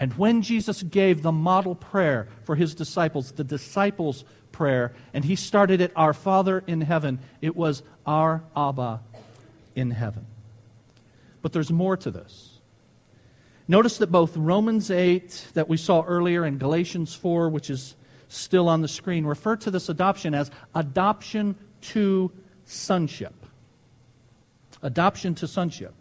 And 0.00 0.12
when 0.14 0.42
Jesus 0.42 0.82
gave 0.82 1.22
the 1.22 1.32
model 1.32 1.74
prayer 1.74 2.28
for 2.44 2.54
his 2.54 2.74
disciples, 2.74 3.32
the 3.32 3.44
disciples' 3.44 4.24
prayer, 4.52 4.94
and 5.12 5.24
he 5.24 5.36
started 5.36 5.80
it, 5.80 5.92
Our 5.96 6.12
Father 6.12 6.62
in 6.66 6.80
heaven, 6.80 7.18
it 7.42 7.56
was 7.56 7.82
Our 8.06 8.42
Abba 8.56 9.00
in 9.74 9.90
heaven. 9.90 10.26
But 11.42 11.52
there's 11.52 11.70
more 11.70 11.96
to 11.96 12.10
this. 12.10 12.58
Notice 13.66 13.98
that 13.98 14.10
both 14.10 14.36
Romans 14.36 14.90
8, 14.90 15.48
that 15.54 15.68
we 15.68 15.76
saw 15.76 16.02
earlier, 16.02 16.44
and 16.44 16.58
Galatians 16.58 17.14
4, 17.14 17.50
which 17.50 17.68
is 17.68 17.96
still 18.28 18.68
on 18.68 18.82
the 18.82 18.88
screen, 18.88 19.26
refer 19.26 19.56
to 19.56 19.70
this 19.70 19.88
adoption 19.88 20.34
as 20.34 20.50
adoption 20.74 21.56
to 21.80 22.32
sonship. 22.64 23.34
Adoption 24.82 25.34
to 25.34 25.46
sonship. 25.46 25.94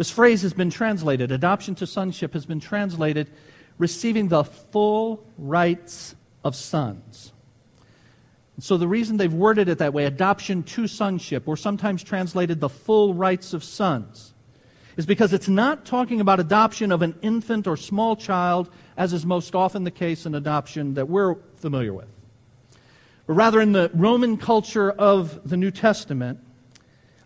This 0.00 0.10
phrase 0.10 0.40
has 0.40 0.54
been 0.54 0.70
translated, 0.70 1.30
adoption 1.30 1.74
to 1.74 1.86
sonship 1.86 2.32
has 2.32 2.46
been 2.46 2.58
translated, 2.58 3.28
receiving 3.76 4.28
the 4.28 4.44
full 4.44 5.26
rights 5.36 6.14
of 6.42 6.56
sons. 6.56 7.34
So 8.60 8.78
the 8.78 8.88
reason 8.88 9.18
they've 9.18 9.30
worded 9.30 9.68
it 9.68 9.76
that 9.76 9.92
way, 9.92 10.06
adoption 10.06 10.62
to 10.62 10.86
sonship, 10.86 11.46
or 11.46 11.54
sometimes 11.54 12.02
translated 12.02 12.60
the 12.60 12.68
full 12.70 13.12
rights 13.12 13.52
of 13.52 13.62
sons, 13.62 14.32
is 14.96 15.04
because 15.04 15.34
it's 15.34 15.50
not 15.50 15.84
talking 15.84 16.22
about 16.22 16.40
adoption 16.40 16.92
of 16.92 17.02
an 17.02 17.14
infant 17.20 17.66
or 17.66 17.76
small 17.76 18.16
child, 18.16 18.70
as 18.96 19.12
is 19.12 19.26
most 19.26 19.54
often 19.54 19.84
the 19.84 19.90
case 19.90 20.24
in 20.24 20.34
adoption 20.34 20.94
that 20.94 21.10
we're 21.10 21.34
familiar 21.56 21.92
with. 21.92 22.08
But 23.26 23.34
rather, 23.34 23.60
in 23.60 23.72
the 23.72 23.90
Roman 23.92 24.38
culture 24.38 24.92
of 24.92 25.46
the 25.46 25.58
New 25.58 25.70
Testament, 25.70 26.40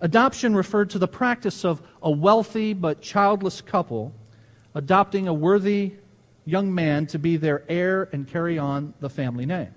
Adoption 0.05 0.55
referred 0.55 0.90
to 0.90 0.99
the 0.99 1.09
practice 1.09 1.64
of 1.64 1.81
a 2.03 2.11
wealthy 2.11 2.75
but 2.75 3.01
childless 3.01 3.62
couple 3.62 4.12
adopting 4.75 5.29
a 5.29 5.33
worthy 5.33 5.95
young 6.45 6.75
man 6.75 7.07
to 7.07 7.19
be 7.19 7.38
their 7.38 7.64
heir 7.71 8.11
and 8.12 8.29
carry 8.29 8.59
on 8.59 8.93
the 9.01 9.09
family 9.09 9.47
name. 9.47 9.75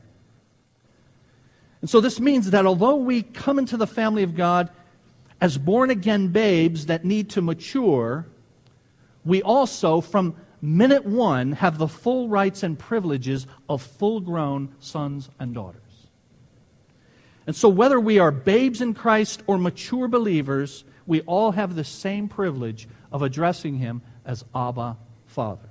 And 1.80 1.90
so 1.90 2.02
this 2.02 2.20
means 2.20 2.52
that 2.52 2.66
although 2.66 2.98
we 2.98 3.24
come 3.24 3.58
into 3.58 3.78
the 3.78 3.88
family 3.88 4.22
of 4.24 4.36
God 4.36 4.70
as 5.40 5.58
born 5.58 5.92
again 5.92 6.28
babes 6.28 6.88
that 6.88 7.06
need 7.06 7.30
to 7.30 7.42
mature, 7.42 8.28
we 9.24 9.42
also, 9.42 10.02
from 10.02 10.36
minute 10.62 11.06
one, 11.06 11.54
have 11.54 11.78
the 11.78 11.88
full 11.88 12.28
rights 12.28 12.64
and 12.64 12.78
privileges 12.78 13.48
of 13.70 13.82
full 13.82 14.20
grown 14.20 14.76
sons 14.82 15.30
and 15.40 15.54
daughters. 15.54 15.87
And 17.48 17.56
so, 17.56 17.70
whether 17.70 17.98
we 17.98 18.20
are 18.20 18.30
babes 18.30 18.82
in 18.82 18.94
Christ 18.94 19.42
or 19.48 19.58
mature 19.58 20.10
believers, 20.10 20.84
we 21.06 21.22
all 21.22 21.52
have 21.54 21.76
the 21.76 21.86
same 21.86 22.28
privilege 22.28 22.90
of 23.10 23.22
addressing 23.22 23.78
Him 23.78 24.02
as 24.26 24.44
Abba, 24.54 24.98
Father. 25.26 25.70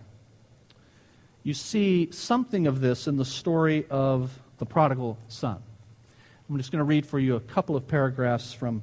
You 1.42 1.52
see 1.52 2.08
something 2.10 2.66
of 2.66 2.80
this 2.80 3.06
in 3.06 3.18
the 3.18 3.26
story 3.26 3.84
of 3.90 4.36
the 4.56 4.64
prodigal 4.64 5.18
son. 5.28 5.62
I'm 6.48 6.56
just 6.56 6.72
going 6.72 6.80
to 6.80 6.84
read 6.84 7.04
for 7.04 7.18
you 7.18 7.36
a 7.36 7.40
couple 7.40 7.76
of 7.76 7.86
paragraphs 7.86 8.54
from 8.54 8.82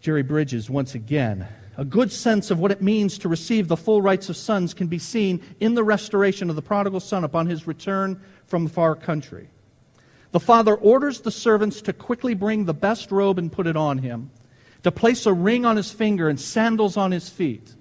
Jerry 0.00 0.22
Bridges 0.22 0.68
once 0.68 0.94
again. 0.94 1.48
A 1.78 1.84
good 1.84 2.12
sense 2.12 2.50
of 2.50 2.58
what 2.58 2.70
it 2.70 2.82
means 2.82 3.18
to 3.18 3.28
receive 3.28 3.68
the 3.68 3.76
full 3.76 4.02
rights 4.02 4.28
of 4.28 4.36
sons 4.36 4.74
can 4.74 4.88
be 4.88 4.98
seen 4.98 5.42
in 5.58 5.74
the 5.74 5.84
restoration 5.84 6.50
of 6.50 6.56
the 6.56 6.62
prodigal 6.62 7.00
son 7.00 7.24
upon 7.24 7.46
his 7.46 7.66
return 7.66 8.20
from 8.46 8.64
the 8.64 8.70
far 8.70 8.94
country. 8.94 9.48
The 10.36 10.40
father 10.40 10.74
orders 10.74 11.22
the 11.22 11.30
servants 11.30 11.80
to 11.80 11.94
quickly 11.94 12.34
bring 12.34 12.66
the 12.66 12.74
best 12.74 13.10
robe 13.10 13.38
and 13.38 13.50
put 13.50 13.66
it 13.66 13.74
on 13.74 13.96
him, 13.96 14.30
to 14.82 14.92
place 14.92 15.24
a 15.24 15.32
ring 15.32 15.64
on 15.64 15.78
his 15.78 15.90
finger 15.90 16.28
and 16.28 16.38
sandals 16.38 16.98
on 16.98 17.10
his 17.10 17.30
feet. 17.30 17.74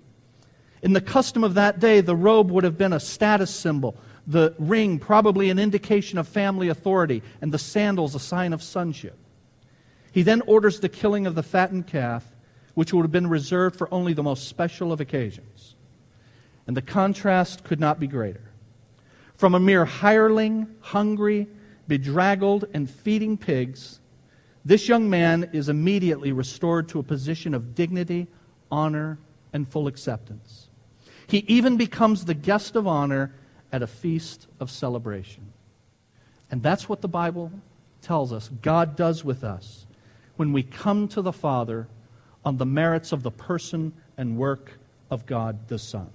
In 0.81 0.93
the 0.93 1.01
custom 1.01 1.43
of 1.43 1.55
that 1.55 1.81
day, 1.81 1.99
the 1.99 2.15
robe 2.15 2.49
would 2.51 2.63
have 2.63 2.77
been 2.77 2.93
a 2.93 2.99
status 3.01 3.53
symbol, 3.53 3.97
the 4.25 4.55
ring 4.57 4.99
probably 4.99 5.49
an 5.49 5.59
indication 5.59 6.17
of 6.17 6.29
family 6.29 6.69
authority, 6.69 7.23
and 7.41 7.51
the 7.51 7.59
sandals 7.59 8.15
a 8.15 8.21
sign 8.21 8.53
of 8.53 8.63
sonship. 8.63 9.17
He 10.13 10.21
then 10.21 10.39
orders 10.47 10.79
the 10.79 10.87
killing 10.87 11.27
of 11.27 11.35
the 11.35 11.43
fattened 11.43 11.87
calf, 11.87 12.23
which 12.73 12.93
would 12.93 13.01
have 13.01 13.11
been 13.11 13.27
reserved 13.27 13.75
for 13.75 13.93
only 13.93 14.13
the 14.13 14.23
most 14.23 14.47
special 14.47 14.93
of 14.93 15.01
occasions. 15.01 15.75
And 16.67 16.77
the 16.77 16.81
contrast 16.81 17.65
could 17.65 17.81
not 17.81 17.99
be 17.99 18.07
greater. 18.07 18.49
From 19.35 19.55
a 19.55 19.59
mere 19.59 19.83
hireling, 19.83 20.67
hungry, 20.79 21.49
bedraggled, 21.87 22.65
and 22.73 22.89
feeding 22.89 23.37
pigs, 23.37 23.99
this 24.63 24.87
young 24.87 25.09
man 25.09 25.49
is 25.53 25.69
immediately 25.69 26.31
restored 26.31 26.89
to 26.89 26.99
a 26.99 27.03
position 27.03 27.53
of 27.53 27.75
dignity, 27.75 28.27
honor, 28.71 29.19
and 29.53 29.67
full 29.67 29.87
acceptance. 29.87 30.69
He 31.27 31.39
even 31.47 31.77
becomes 31.77 32.25
the 32.25 32.33
guest 32.33 32.75
of 32.75 32.87
honor 32.87 33.33
at 33.71 33.83
a 33.83 33.87
feast 33.87 34.47
of 34.59 34.71
celebration. 34.71 35.53
And 36.49 36.63
that's 36.63 36.89
what 36.89 37.01
the 37.01 37.07
Bible 37.07 37.51
tells 38.01 38.31
us 38.31 38.49
God 38.61 38.95
does 38.95 39.23
with 39.23 39.43
us 39.43 39.85
when 40.35 40.53
we 40.53 40.63
come 40.63 41.07
to 41.09 41.21
the 41.21 41.33
Father 41.33 41.87
on 42.43 42.57
the 42.57 42.65
merits 42.65 43.11
of 43.11 43.23
the 43.23 43.31
person 43.31 43.93
and 44.17 44.37
work 44.37 44.79
of 45.09 45.25
God 45.25 45.67
the 45.67 45.79
Son. 45.79 46.09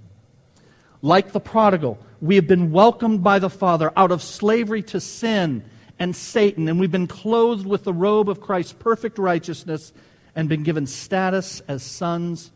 Like 1.02 1.32
the 1.32 1.40
prodigal, 1.40 1.98
we 2.20 2.34
have 2.36 2.46
been 2.46 2.72
welcomed 2.72 3.22
by 3.22 3.38
the 3.38 3.50
Father 3.50 3.92
out 3.96 4.10
of 4.10 4.22
slavery 4.22 4.82
to 4.84 5.00
sin 5.00 5.64
and 5.98 6.14
Satan, 6.14 6.68
and 6.68 6.80
we've 6.80 6.90
been 6.90 7.06
clothed 7.06 7.66
with 7.66 7.84
the 7.84 7.92
robe 7.92 8.28
of 8.28 8.40
Christ's 8.40 8.72
perfect 8.72 9.18
righteousness 9.18 9.92
and 10.34 10.48
been 10.48 10.62
given 10.62 10.86
status 10.86 11.60
as 11.68 11.82
sons 11.82 12.52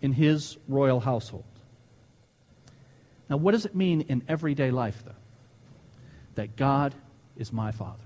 in 0.00 0.12
his 0.12 0.56
royal 0.68 1.00
household. 1.00 1.44
Now, 3.28 3.36
what 3.36 3.52
does 3.52 3.66
it 3.66 3.74
mean 3.74 4.02
in 4.02 4.22
everyday 4.28 4.70
life, 4.70 5.02
though? 5.04 5.12
That 6.36 6.56
God 6.56 6.94
is 7.36 7.52
my 7.52 7.72
Father. 7.72 8.04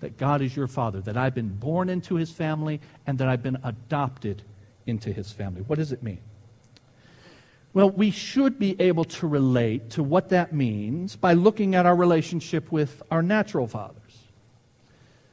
That 0.00 0.18
God 0.18 0.42
is 0.42 0.56
your 0.56 0.66
Father. 0.66 1.00
That 1.00 1.16
I've 1.16 1.34
been 1.34 1.54
born 1.56 1.88
into 1.88 2.16
His 2.16 2.30
family 2.30 2.80
and 3.06 3.18
that 3.18 3.28
I've 3.28 3.42
been 3.42 3.58
adopted 3.62 4.42
into 4.86 5.12
His 5.12 5.30
family. 5.30 5.62
What 5.62 5.78
does 5.78 5.92
it 5.92 6.02
mean? 6.02 6.20
Well, 7.76 7.90
we 7.90 8.10
should 8.10 8.58
be 8.58 8.74
able 8.80 9.04
to 9.04 9.26
relate 9.26 9.90
to 9.90 10.02
what 10.02 10.30
that 10.30 10.50
means 10.50 11.14
by 11.14 11.34
looking 11.34 11.74
at 11.74 11.84
our 11.84 11.94
relationship 11.94 12.72
with 12.72 13.02
our 13.10 13.20
natural 13.20 13.66
fathers. 13.66 14.00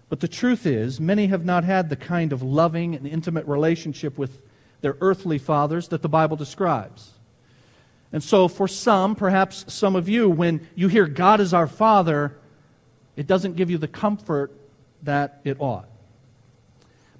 But 0.09 0.19
the 0.19 0.27
truth 0.27 0.65
is, 0.65 0.99
many 0.99 1.27
have 1.27 1.45
not 1.45 1.63
had 1.63 1.89
the 1.89 1.95
kind 1.95 2.33
of 2.33 2.43
loving 2.43 2.95
and 2.95 3.07
intimate 3.07 3.47
relationship 3.47 4.17
with 4.17 4.41
their 4.81 4.97
earthly 4.99 5.37
fathers 5.37 5.87
that 5.87 6.01
the 6.01 6.09
Bible 6.09 6.35
describes. 6.35 7.11
And 8.11 8.21
so, 8.21 8.49
for 8.49 8.67
some, 8.67 9.15
perhaps 9.15 9.63
some 9.73 9.95
of 9.95 10.09
you, 10.09 10.29
when 10.29 10.67
you 10.75 10.89
hear 10.89 11.07
God 11.07 11.39
is 11.39 11.53
our 11.53 11.65
Father, 11.65 12.35
it 13.15 13.25
doesn't 13.25 13.55
give 13.55 13.69
you 13.69 13.77
the 13.77 13.87
comfort 13.87 14.51
that 15.03 15.39
it 15.45 15.55
ought. 15.61 15.87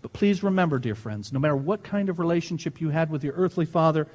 But 0.02 0.12
please 0.12 0.44
remember, 0.44 0.80
dear 0.80 0.96
friends, 0.96 1.32
no 1.32 1.40
matter 1.40 1.56
what 1.56 1.82
kind 1.82 2.10
of 2.10 2.20
relationship 2.20 2.82
you 2.82 2.90
had 2.90 3.10
with 3.10 3.24
your 3.24 3.36
earthly 3.36 3.66
father, 3.66 4.06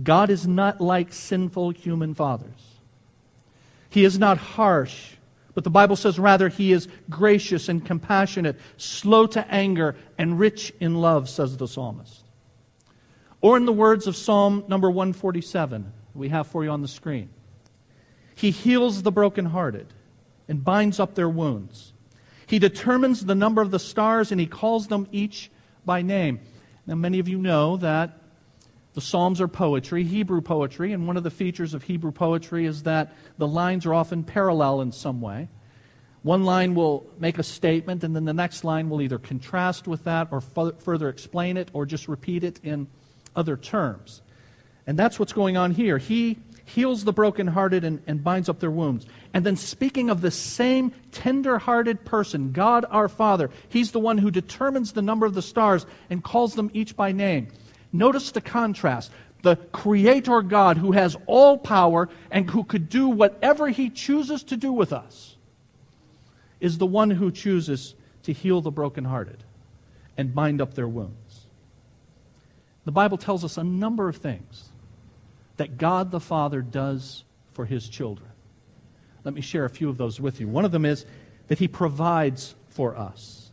God 0.00 0.30
is 0.30 0.46
not 0.46 0.80
like 0.80 1.12
sinful 1.12 1.70
human 1.70 2.14
fathers. 2.14 2.78
He 3.90 4.04
is 4.04 4.18
not 4.18 4.38
harsh, 4.38 5.12
but 5.54 5.64
the 5.64 5.70
Bible 5.70 5.96
says 5.96 6.18
rather 6.18 6.48
he 6.48 6.72
is 6.72 6.88
gracious 7.10 7.68
and 7.68 7.84
compassionate, 7.84 8.58
slow 8.78 9.26
to 9.26 9.46
anger, 9.52 9.96
and 10.16 10.38
rich 10.38 10.72
in 10.80 10.94
love, 10.94 11.28
says 11.28 11.56
the 11.56 11.68
psalmist. 11.68 12.24
Or 13.42 13.56
in 13.56 13.66
the 13.66 13.72
words 13.72 14.06
of 14.06 14.16
Psalm 14.16 14.64
number 14.68 14.90
147, 14.90 15.92
we 16.14 16.28
have 16.30 16.46
for 16.46 16.64
you 16.64 16.70
on 16.70 16.80
the 16.80 16.88
screen. 16.88 17.28
He 18.34 18.50
heals 18.50 19.02
the 19.02 19.12
brokenhearted 19.12 19.88
and 20.48 20.64
binds 20.64 20.98
up 20.98 21.14
their 21.14 21.28
wounds. 21.28 21.92
He 22.46 22.58
determines 22.58 23.24
the 23.24 23.34
number 23.34 23.60
of 23.60 23.70
the 23.70 23.78
stars 23.78 24.32
and 24.32 24.40
he 24.40 24.46
calls 24.46 24.86
them 24.86 25.06
each 25.12 25.50
by 25.84 26.02
name. 26.02 26.40
Now, 26.86 26.94
many 26.94 27.18
of 27.18 27.28
you 27.28 27.38
know 27.38 27.76
that 27.78 28.21
the 28.94 29.00
Psalms 29.00 29.40
are 29.40 29.48
poetry, 29.48 30.04
Hebrew 30.04 30.40
poetry, 30.42 30.92
and 30.92 31.06
one 31.06 31.16
of 31.16 31.22
the 31.22 31.30
features 31.30 31.72
of 31.72 31.84
Hebrew 31.84 32.12
poetry 32.12 32.66
is 32.66 32.82
that 32.82 33.14
the 33.38 33.48
lines 33.48 33.86
are 33.86 33.94
often 33.94 34.22
parallel 34.22 34.82
in 34.82 34.92
some 34.92 35.20
way. 35.20 35.48
One 36.22 36.44
line 36.44 36.74
will 36.74 37.06
make 37.18 37.38
a 37.38 37.42
statement, 37.42 38.04
and 38.04 38.14
then 38.14 38.24
the 38.24 38.34
next 38.34 38.64
line 38.64 38.90
will 38.90 39.02
either 39.02 39.18
contrast 39.18 39.88
with 39.88 40.04
that 40.04 40.28
or 40.30 40.40
further 40.40 41.08
explain 41.08 41.56
it 41.56 41.70
or 41.72 41.86
just 41.86 42.06
repeat 42.06 42.44
it 42.44 42.60
in 42.62 42.86
other 43.34 43.56
terms. 43.56 44.22
And 44.86 44.98
that's 44.98 45.18
what's 45.18 45.32
going 45.32 45.56
on 45.56 45.72
here. 45.72 45.98
He 45.98 46.38
heals 46.64 47.04
the 47.04 47.12
brokenhearted 47.12 47.84
and, 47.84 48.02
and 48.06 48.22
binds 48.22 48.48
up 48.48 48.60
their 48.60 48.70
wounds. 48.70 49.06
And 49.34 49.44
then, 49.44 49.56
speaking 49.56 50.10
of 50.10 50.20
the 50.20 50.30
same 50.30 50.92
tender 51.10 51.58
hearted 51.58 52.04
person, 52.04 52.52
God 52.52 52.84
our 52.90 53.08
Father, 53.08 53.50
He's 53.68 53.92
the 53.92 54.00
one 54.00 54.18
who 54.18 54.30
determines 54.30 54.92
the 54.92 55.02
number 55.02 55.26
of 55.26 55.34
the 55.34 55.42
stars 55.42 55.86
and 56.10 56.22
calls 56.22 56.54
them 56.54 56.70
each 56.72 56.94
by 56.94 57.10
name. 57.10 57.48
Notice 57.92 58.30
the 58.32 58.40
contrast. 58.40 59.10
The 59.42 59.56
Creator 59.56 60.42
God, 60.42 60.78
who 60.78 60.92
has 60.92 61.16
all 61.26 61.58
power 61.58 62.08
and 62.30 62.48
who 62.48 62.64
could 62.64 62.88
do 62.88 63.08
whatever 63.08 63.68
He 63.68 63.90
chooses 63.90 64.44
to 64.44 64.56
do 64.56 64.72
with 64.72 64.92
us, 64.92 65.36
is 66.60 66.78
the 66.78 66.86
one 66.86 67.10
who 67.10 67.30
chooses 67.30 67.94
to 68.22 68.32
heal 68.32 68.60
the 68.60 68.70
brokenhearted 68.70 69.42
and 70.16 70.34
bind 70.34 70.60
up 70.60 70.74
their 70.74 70.88
wounds. 70.88 71.46
The 72.84 72.92
Bible 72.92 73.18
tells 73.18 73.44
us 73.44 73.56
a 73.56 73.64
number 73.64 74.08
of 74.08 74.16
things 74.16 74.68
that 75.56 75.76
God 75.78 76.10
the 76.10 76.20
Father 76.20 76.62
does 76.62 77.24
for 77.52 77.64
his 77.64 77.88
children. 77.88 78.28
Let 79.24 79.34
me 79.34 79.40
share 79.40 79.64
a 79.64 79.70
few 79.70 79.88
of 79.88 79.98
those 79.98 80.20
with 80.20 80.40
you. 80.40 80.48
One 80.48 80.64
of 80.64 80.72
them 80.72 80.84
is 80.84 81.04
that 81.48 81.58
he 81.58 81.68
provides 81.68 82.54
for 82.70 82.96
us. 82.96 83.50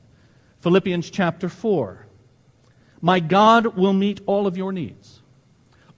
Philippians 0.61 1.09
chapter 1.09 1.49
4. 1.49 2.05
My 3.01 3.19
God 3.19 3.77
will 3.77 3.93
meet 3.93 4.21
all 4.25 4.47
of 4.47 4.57
your 4.57 4.71
needs 4.71 5.21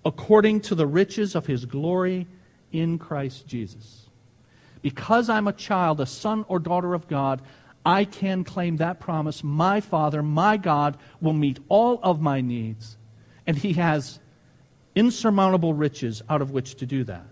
according 0.06 0.62
to 0.62 0.76
the 0.76 0.88
riches 0.88 1.36
of 1.36 1.46
his 1.46 1.66
glory 1.66 2.28
in 2.72 2.98
Christ 2.98 3.48
Jesus. 3.48 4.08
Because 4.82 5.30
I'm 5.30 5.48
a 5.48 5.54
child, 5.54 6.02
a 6.02 6.06
son 6.06 6.46
or 6.48 6.60
daughter 6.60 6.94
of 6.94 7.08
God, 7.08 7.42
I 7.86 8.06
can 8.06 8.44
claim 8.44 8.78
that 8.78 9.00
promise. 9.00 9.44
My 9.44 9.80
Father, 9.80 10.24
my 10.24 10.58
God, 10.58 10.98
will 11.20 11.34
meet 11.34 11.60
all 11.70 12.00
of 12.02 12.22
my 12.22 12.42
needs, 12.42 12.98
and 13.46 13.58
he 13.58 13.74
has 13.74 14.20
insurmountable 14.96 15.74
riches 15.74 16.22
out 16.30 16.42
of 16.42 16.52
which 16.52 16.76
to 16.76 16.86
do 16.86 17.04
that. 17.06 17.26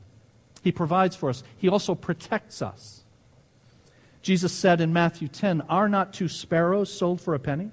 He 0.61 0.71
provides 0.71 1.15
for 1.15 1.29
us, 1.29 1.43
He 1.57 1.69
also 1.69 1.95
protects 1.95 2.61
us. 2.61 3.03
Jesus 4.21 4.51
said 4.51 4.81
in 4.81 4.91
Matthew 4.91 5.27
10 5.27 5.61
Are 5.61 5.87
not 5.87 6.13
two 6.13 6.27
sparrows 6.27 6.91
sold 6.91 7.21
for 7.21 7.33
a 7.33 7.39
penny? 7.39 7.71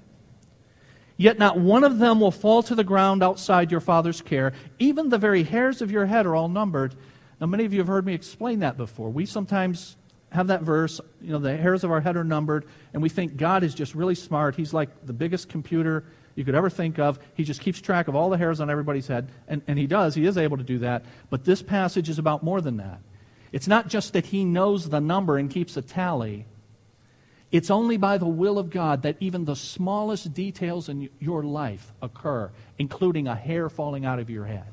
Yet 1.17 1.39
not 1.39 1.59
one 1.59 1.83
of 1.83 1.97
them 1.97 2.19
will 2.19 2.31
fall 2.31 2.61
to 2.63 2.75
the 2.75 2.83
ground 2.83 3.23
outside 3.23 3.71
your 3.71 3.79
Father's 3.79 4.21
care. 4.21 4.53
Even 4.77 5.09
the 5.09 5.17
very 5.17 5.43
hairs 5.43 5.81
of 5.81 5.91
your 5.91 6.05
head 6.05 6.27
are 6.27 6.35
all 6.35 6.47
numbered. 6.47 6.95
Now, 7.41 7.47
many 7.47 7.65
of 7.65 7.73
you 7.73 7.79
have 7.79 7.87
heard 7.87 8.05
me 8.05 8.13
explain 8.13 8.59
that 8.59 8.77
before. 8.77 9.09
We 9.09 9.25
sometimes 9.25 9.97
have 10.31 10.47
that 10.47 10.61
verse, 10.61 10.99
you 11.21 11.31
know, 11.31 11.39
the 11.39 11.57
hairs 11.57 11.83
of 11.83 11.91
our 11.91 12.01
head 12.01 12.17
are 12.17 12.23
numbered, 12.23 12.65
and 12.93 13.01
we 13.01 13.09
think 13.09 13.37
God 13.37 13.63
is 13.63 13.73
just 13.73 13.95
really 13.95 14.15
smart. 14.15 14.55
He's 14.55 14.73
like 14.73 14.89
the 15.05 15.13
biggest 15.13 15.49
computer 15.49 16.03
you 16.35 16.43
could 16.43 16.55
ever 16.55 16.69
think 16.69 16.99
of. 16.99 17.19
He 17.33 17.43
just 17.43 17.61
keeps 17.61 17.81
track 17.81 18.07
of 18.07 18.15
all 18.15 18.29
the 18.29 18.37
hairs 18.37 18.59
on 18.59 18.69
everybody's 18.69 19.07
head, 19.07 19.29
and, 19.47 19.61
and 19.67 19.79
he 19.79 19.87
does. 19.87 20.13
He 20.13 20.25
is 20.25 20.37
able 20.37 20.57
to 20.57 20.63
do 20.63 20.79
that. 20.79 21.05
But 21.29 21.45
this 21.45 21.63
passage 21.63 22.09
is 22.09 22.19
about 22.19 22.43
more 22.43 22.61
than 22.61 22.77
that. 22.77 22.99
It's 23.51 23.67
not 23.67 23.87
just 23.87 24.13
that 24.13 24.27
he 24.27 24.43
knows 24.43 24.89
the 24.89 24.99
number 24.99 25.37
and 25.37 25.49
keeps 25.49 25.77
a 25.77 25.81
tally. 25.81 26.45
It's 27.51 27.71
only 27.71 27.97
by 27.97 28.17
the 28.17 28.27
will 28.27 28.59
of 28.59 28.69
God 28.69 29.03
that 29.03 29.15
even 29.19 29.45
the 29.45 29.55
smallest 29.55 30.33
details 30.33 30.89
in 30.89 31.09
your 31.19 31.43
life 31.43 31.93
occur, 32.01 32.51
including 32.77 33.27
a 33.27 33.35
hair 33.35 33.69
falling 33.69 34.05
out 34.05 34.19
of 34.19 34.29
your 34.29 34.45
head. 34.45 34.67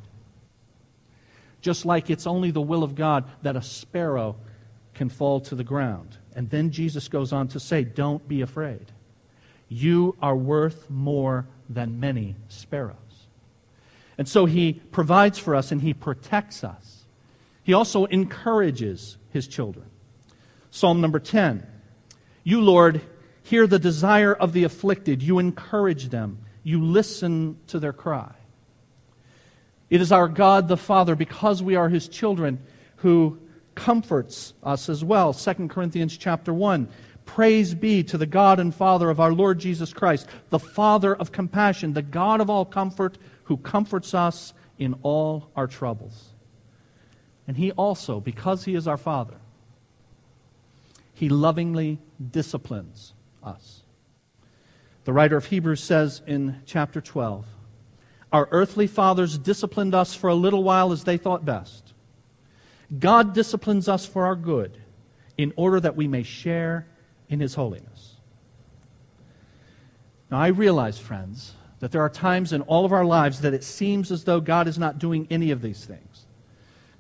Just 1.61 1.87
like 1.87 2.11
it's 2.11 2.27
only 2.27 2.51
the 2.51 2.61
will 2.61 2.83
of 2.83 2.95
God 2.95 3.25
that 3.43 3.57
a 3.57 3.63
sparrow 3.63 4.37
can 4.93 5.09
fall 5.09 5.41
to 5.41 5.55
the 5.55 5.65
ground. 5.65 6.19
And 6.35 6.51
then 6.51 6.73
Jesus 6.73 7.09
goes 7.09 7.33
on 7.33 7.49
to 7.49 7.61
say, 7.61 7.85
Don't 7.85 8.27
be 8.27 8.41
afraid. 8.41 8.93
You 9.69 10.17
are 10.21 10.37
worth 10.37 10.91
more 10.91 11.47
than 11.69 12.01
many 12.01 12.35
sparrows. 12.49 12.97
And 14.19 14.29
so 14.29 14.47
he 14.47 14.75
provides 14.75 15.39
for 15.39 15.55
us 15.55 15.73
and 15.73 15.81
he 15.81 15.95
protects 15.95 16.65
us. 16.65 17.05
He 17.63 17.73
also 17.73 18.05
encourages 18.07 19.17
his 19.31 19.49
children. 19.49 19.87
Psalm 20.71 21.01
number 21.01 21.19
10 21.19 21.67
You, 22.45 22.61
Lord, 22.61 23.01
hear 23.43 23.67
the 23.67 23.79
desire 23.79 24.35
of 24.35 24.53
the 24.53 24.65
afflicted. 24.65 25.23
You 25.23 25.39
encourage 25.39 26.11
them. 26.11 26.39
You 26.63 26.83
listen 26.85 27.59
to 27.69 27.79
their 27.79 27.93
cry. 27.93 28.33
It 29.91 30.01
is 30.01 30.13
our 30.13 30.29
God 30.29 30.69
the 30.69 30.77
Father, 30.77 31.17
because 31.17 31.63
we 31.63 31.75
are 31.75 31.89
his 31.89 32.09
children, 32.09 32.63
who 32.97 33.39
comforts 33.75 34.55
us 34.63 34.89
as 34.89 35.03
well. 35.05 35.33
2 35.33 35.69
Corinthians 35.69 36.17
chapter 36.17 36.53
1. 36.53 36.89
Praise 37.27 37.75
be 37.75 38.03
to 38.05 38.19
the 38.19 38.27
God 38.27 38.61
and 38.61 38.75
Father 38.75 39.09
of 39.09 39.21
our 39.21 39.33
Lord 39.33 39.59
Jesus 39.59 39.93
Christ, 39.93 40.29
the 40.51 40.59
Father 40.59 41.15
of 41.15 41.33
compassion, 41.33 41.95
the 41.95 42.03
God 42.03 42.41
of 42.41 42.51
all 42.51 42.65
comfort, 42.65 43.19
who 43.45 43.57
comforts 43.57 44.15
us 44.15 44.53
in 44.79 44.95
all 45.03 45.51
our 45.57 45.67
troubles. 45.67 46.31
And 47.47 47.57
He 47.57 47.73
also, 47.73 48.21
because 48.21 48.65
He 48.65 48.75
is 48.75 48.87
our 48.87 48.97
Father, 48.97 49.37
He 51.15 51.29
lovingly 51.29 51.99
disciplines 52.31 53.15
us. 53.43 53.83
The 55.05 55.13
writer 55.13 55.37
of 55.37 55.47
Hebrews 55.47 55.83
says 55.83 56.23
in 56.27 56.63
chapter 56.67 57.01
12 57.01 57.47
Our 58.33 58.49
earthly 58.51 58.87
fathers 58.87 59.39
disciplined 59.39 59.95
us 59.95 60.15
for 60.15 60.29
a 60.29 60.35
little 60.35 60.63
while 60.63 60.93
as 60.93 61.05
they 61.05 61.17
thought 61.17 61.45
best. 61.45 61.93
God 62.99 63.35
disciplines 63.35 63.89
us 63.89 64.07
for 64.07 64.27
our 64.27 64.37
good 64.37 64.79
in 65.37 65.53
order 65.57 65.81
that 65.81 65.97
we 65.97 66.07
may 66.07 66.23
share 66.23 66.87
in 67.29 67.41
his 67.41 67.55
holiness. 67.55 68.17
Now, 70.31 70.39
I 70.41 70.49
realize, 70.49 70.99
friends, 70.99 71.55
that 71.81 71.93
there 71.93 72.03
are 72.03 72.11
times 72.11 72.53
in 72.53 72.63
all 72.63 72.85
of 72.85 72.93
our 72.93 73.05
lives 73.05 73.41
that 73.41 73.55
it 73.55 73.65
seems 73.65 74.11
as 74.11 74.25
though 74.25 74.41
God 74.41 74.69
is 74.69 74.79
not 74.79 74.99
doing 74.99 75.27
any 75.31 75.51
of 75.51 75.61
these 75.61 75.85
things. 75.85 76.27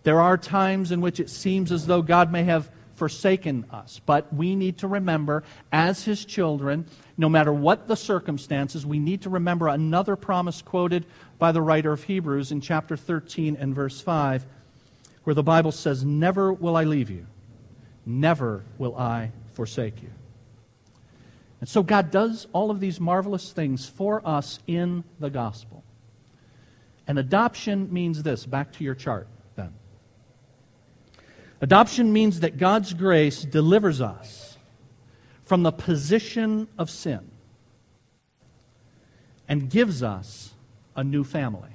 There 0.02 0.20
are 0.20 0.36
times 0.36 0.92
in 0.92 1.00
which 1.00 1.20
it 1.20 1.30
seems 1.30 1.72
as 1.72 1.86
though 1.86 2.02
God 2.02 2.30
may 2.30 2.44
have 2.44 2.70
forsaken 2.96 3.66
us. 3.70 4.00
But 4.04 4.32
we 4.32 4.56
need 4.56 4.78
to 4.78 4.88
remember, 4.88 5.44
as 5.72 6.04
His 6.04 6.24
children, 6.24 6.86
no 7.16 7.28
matter 7.28 7.52
what 7.52 7.88
the 7.88 7.96
circumstances, 7.96 8.86
we 8.86 8.98
need 8.98 9.22
to 9.22 9.30
remember 9.30 9.68
another 9.68 10.16
promise 10.16 10.62
quoted 10.62 11.06
by 11.38 11.52
the 11.52 11.62
writer 11.62 11.92
of 11.92 12.04
Hebrews 12.04 12.52
in 12.52 12.60
chapter 12.60 12.96
13 12.96 13.56
and 13.56 13.74
verse 13.74 14.00
5 14.00 14.46
where 15.24 15.34
the 15.34 15.42
Bible 15.42 15.72
says, 15.72 16.04
Never 16.04 16.52
will 16.52 16.76
I 16.76 16.84
leave 16.84 17.10
you, 17.10 17.26
never 18.06 18.62
will 18.78 18.96
I 18.96 19.32
forsake 19.54 20.02
you. 20.02 20.10
And 21.60 21.68
so 21.68 21.82
God 21.82 22.10
does 22.10 22.46
all 22.52 22.70
of 22.70 22.78
these 22.78 23.00
marvelous 23.00 23.52
things 23.52 23.88
for 23.88 24.26
us 24.26 24.58
in 24.66 25.02
the 25.18 25.30
gospel. 25.30 25.82
And 27.06 27.18
adoption 27.18 27.92
means 27.92 28.22
this. 28.22 28.44
Back 28.44 28.72
to 28.72 28.84
your 28.84 28.94
chart. 28.94 29.28
Adoption 31.64 32.12
means 32.12 32.40
that 32.40 32.58
God's 32.58 32.92
grace 32.92 33.40
delivers 33.42 34.02
us 34.02 34.58
from 35.46 35.62
the 35.62 35.72
position 35.72 36.68
of 36.76 36.90
sin 36.90 37.30
and 39.48 39.70
gives 39.70 40.02
us 40.02 40.52
a 40.94 41.02
new 41.02 41.24
family. 41.24 41.70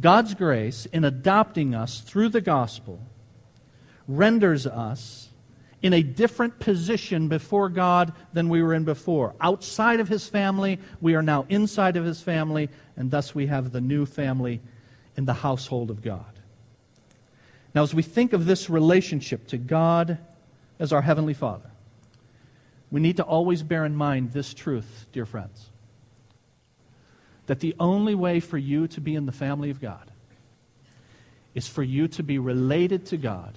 God's 0.00 0.34
grace 0.34 0.86
in 0.86 1.04
adopting 1.04 1.72
us 1.76 2.00
through 2.00 2.30
the 2.30 2.40
gospel 2.40 2.98
renders 4.08 4.66
us 4.66 5.28
in 5.80 5.92
a 5.92 6.02
different 6.02 6.58
position 6.58 7.28
before 7.28 7.68
God 7.68 8.12
than 8.32 8.48
we 8.48 8.60
were 8.60 8.74
in 8.74 8.82
before. 8.82 9.36
Outside 9.40 10.00
of 10.00 10.08
his 10.08 10.28
family, 10.28 10.80
we 11.00 11.14
are 11.14 11.22
now 11.22 11.46
inside 11.48 11.96
of 11.96 12.04
his 12.04 12.20
family, 12.20 12.70
and 12.96 13.08
thus 13.08 13.36
we 13.36 13.46
have 13.46 13.70
the 13.70 13.80
new 13.80 14.04
family 14.04 14.60
in 15.16 15.26
the 15.26 15.32
household 15.32 15.90
of 15.90 16.02
God. 16.02 16.35
Now, 17.76 17.82
as 17.82 17.92
we 17.92 18.02
think 18.02 18.32
of 18.32 18.46
this 18.46 18.70
relationship 18.70 19.48
to 19.48 19.58
God 19.58 20.16
as 20.78 20.94
our 20.94 21.02
Heavenly 21.02 21.34
Father, 21.34 21.70
we 22.90 23.00
need 23.00 23.18
to 23.18 23.22
always 23.22 23.62
bear 23.62 23.84
in 23.84 23.94
mind 23.94 24.32
this 24.32 24.54
truth, 24.54 25.06
dear 25.12 25.26
friends 25.26 25.68
that 27.44 27.60
the 27.60 27.76
only 27.78 28.14
way 28.14 28.40
for 28.40 28.58
you 28.58 28.88
to 28.88 29.00
be 29.00 29.14
in 29.14 29.24
the 29.26 29.30
family 29.30 29.70
of 29.70 29.80
God 29.80 30.10
is 31.54 31.68
for 31.68 31.82
you 31.84 32.08
to 32.08 32.24
be 32.24 32.38
related 32.38 33.06
to 33.06 33.16
God 33.16 33.56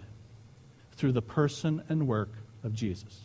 through 0.92 1.14
the 1.14 1.24
person 1.24 1.82
and 1.90 2.08
work 2.08 2.30
of 2.64 2.74
Jesus. 2.76 3.20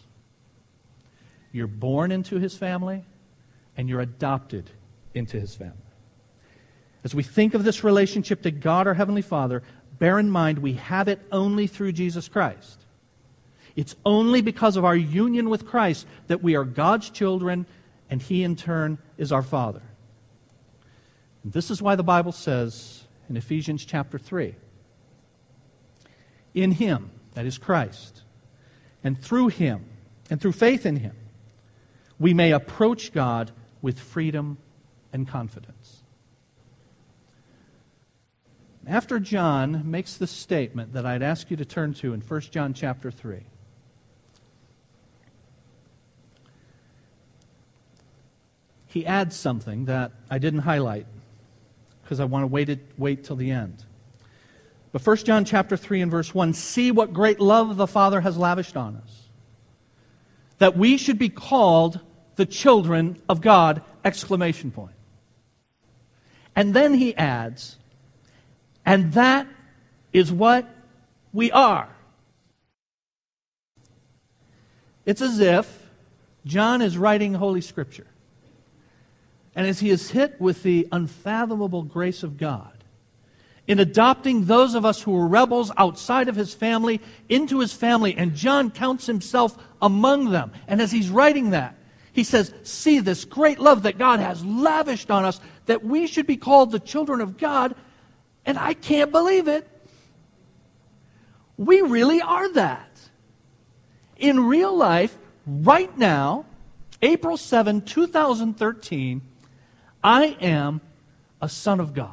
You're 1.53 1.67
born 1.67 2.13
into 2.13 2.39
his 2.39 2.57
family 2.57 3.05
and 3.77 3.91
you're 3.91 4.01
adopted 4.01 4.71
into 5.13 5.39
his 5.39 5.55
family. 5.55 5.77
As 7.05 7.15
we 7.15 7.23
think 7.23 7.53
of 7.53 7.65
this 7.65 7.85
relationship 7.85 8.41
to 8.43 8.51
God, 8.51 8.87
our 8.87 8.95
Heavenly 8.95 9.21
Father, 9.21 9.63
bear 10.05 10.19
in 10.19 10.29
mind 10.29 10.59
we 10.59 10.75
have 10.75 11.09
it 11.09 11.19
only 11.33 11.67
through 11.67 11.91
Jesus 11.91 12.29
Christ. 12.29 12.85
It's 13.75 13.97
only 14.05 14.43
because 14.43 14.77
of 14.77 14.85
our 14.85 14.95
union 14.95 15.49
with 15.49 15.65
Christ 15.65 16.07
that 16.27 16.43
we 16.43 16.57
are 16.57 16.65
God's 16.65 17.09
children 17.09 17.65
and 18.11 18.21
He, 18.21 18.45
in 18.45 18.55
turn, 18.55 18.99
is 19.17 19.33
our 19.33 19.41
Father. 19.43 19.81
And 21.43 21.55
this 21.55 21.71
is 21.71 21.81
why 21.81 21.97
the 21.97 22.03
Bible 22.03 22.33
says 22.33 23.05
in 23.31 23.39
Ephesians 23.39 23.83
chapter 23.87 24.19
3 24.19 24.55
In 26.53 26.73
Him, 26.73 27.11
that 27.33 27.47
is 27.47 27.57
Christ, 27.57 28.25
and 29.03 29.19
through 29.19 29.49
Him, 29.49 29.87
and 30.29 30.39
through 30.39 30.53
faith 30.53 30.85
in 30.85 30.97
Him, 30.97 31.17
we 32.19 32.35
may 32.35 32.53
approach 32.53 33.11
God 33.11 33.53
with 33.81 33.99
freedom 33.99 34.59
and 35.15 35.27
confidence. 35.27 36.04
After 38.87 39.19
John 39.19 39.91
makes 39.91 40.17
this 40.17 40.31
statement 40.31 40.93
that 40.93 41.07
I'd 41.07 41.23
ask 41.23 41.51
you 41.51 41.57
to 41.57 41.65
turn 41.65 41.95
to 41.95 42.13
in 42.13 42.21
1 42.21 42.41
John 42.43 42.75
chapter 42.75 43.11
3. 43.11 43.41
He 48.87 49.07
adds 49.07 49.35
something 49.35 49.87
that 49.87 50.13
I 50.31 50.39
didn't 50.39 50.61
highlight 50.61 51.07
because 52.03 52.21
I 52.21 52.27
want 52.27 52.43
to 52.43 52.47
wait, 52.47 52.69
it, 52.69 52.81
wait 52.99 53.25
till 53.25 53.37
the 53.37 53.51
end. 53.51 53.83
But 54.93 55.05
1 55.05 55.17
John 55.19 55.45
chapter 55.45 55.77
3 55.77 56.03
and 56.03 56.11
verse 56.11 56.35
1 56.35 56.53
see 56.53 56.93
what 56.93 57.13
great 57.13 57.41
love 57.41 57.77
the 57.77 57.87
Father 57.87 58.21
has 58.21 58.37
lavished 58.37 58.77
on 58.77 58.97
us. 58.97 59.23
That 60.59 60.77
we 60.77 60.97
should 60.99 61.19
be 61.19 61.31
called 61.31 61.99
the 62.37 62.47
children 62.47 63.21
of 63.29 63.41
God! 63.41 63.83
Exclamation 64.05 64.71
point. 64.71 64.95
And 66.55 66.75
then 66.75 66.95
he 66.95 67.17
adds, 67.17 67.79
and 68.85 69.13
that 69.15 69.47
is 70.13 70.33
what 70.33 70.69
we 71.33 71.51
are. 71.53 71.89
It's 75.07 75.21
as 75.21 75.41
if 75.41 75.91
John 76.47 76.83
is 76.83 76.97
writing 76.97 77.35
Holy 77.35 77.61
Scripture. 77.61 78.07
And 79.57 79.67
as 79.67 79.81
he 79.81 79.91
is 79.91 80.11
hit 80.11 80.41
with 80.41 80.63
the 80.63 80.89
unfathomable 80.91 81.83
grace 81.83 82.23
of 82.23 82.39
God, 82.39 82.73
in 83.67 83.79
adopting 83.79 84.45
those 84.45 84.75
of 84.75 84.85
us 84.85 85.01
who 85.01 85.13
were 85.13 85.27
rebels 85.27 85.73
outside 85.77 86.29
of 86.29 86.37
his 86.37 86.53
family 86.53 87.01
into 87.29 87.61
his 87.61 87.73
family, 87.73 88.15
and 88.15 88.35
John 88.35 88.71
counts 88.71 89.07
himself 89.07 89.57
among 89.81 90.31
them. 90.31 90.53
And 90.69 90.83
as 90.83 90.93
he's 90.93 91.09
writing 91.09 91.51
that, 91.51 91.77
he 92.13 92.25
says, 92.25 92.53
See 92.63 93.01
this 93.01 93.25
great 93.25 93.59
love 93.59 93.85
that 93.85 93.97
God 93.97 94.21
has 94.21 94.45
lavished 94.45 95.11
on 95.11 95.25
us, 95.25 95.41
that 95.67 95.85
we 95.85 96.07
should 96.07 96.27
be 96.27 96.37
called 96.37 96.73
the 96.73 96.79
children 96.79 97.21
of 97.21 97.39
God, 97.39 97.75
and 98.47 98.59
I 98.59 98.75
can't 98.75 99.11
believe 99.11 99.49
it. 99.49 99.69
We 101.57 101.81
really 101.81 102.21
are 102.21 102.53
that. 102.55 102.91
In 104.17 104.47
real 104.47 104.77
life, 104.77 105.17
right 105.47 105.97
now, 105.97 106.47
April 107.03 107.37
7, 107.37 107.83
2013, 107.83 109.23
I 110.03 110.37
am 110.41 110.81
a 111.41 111.49
son 111.49 111.81
of 111.81 111.95
God. 111.95 112.13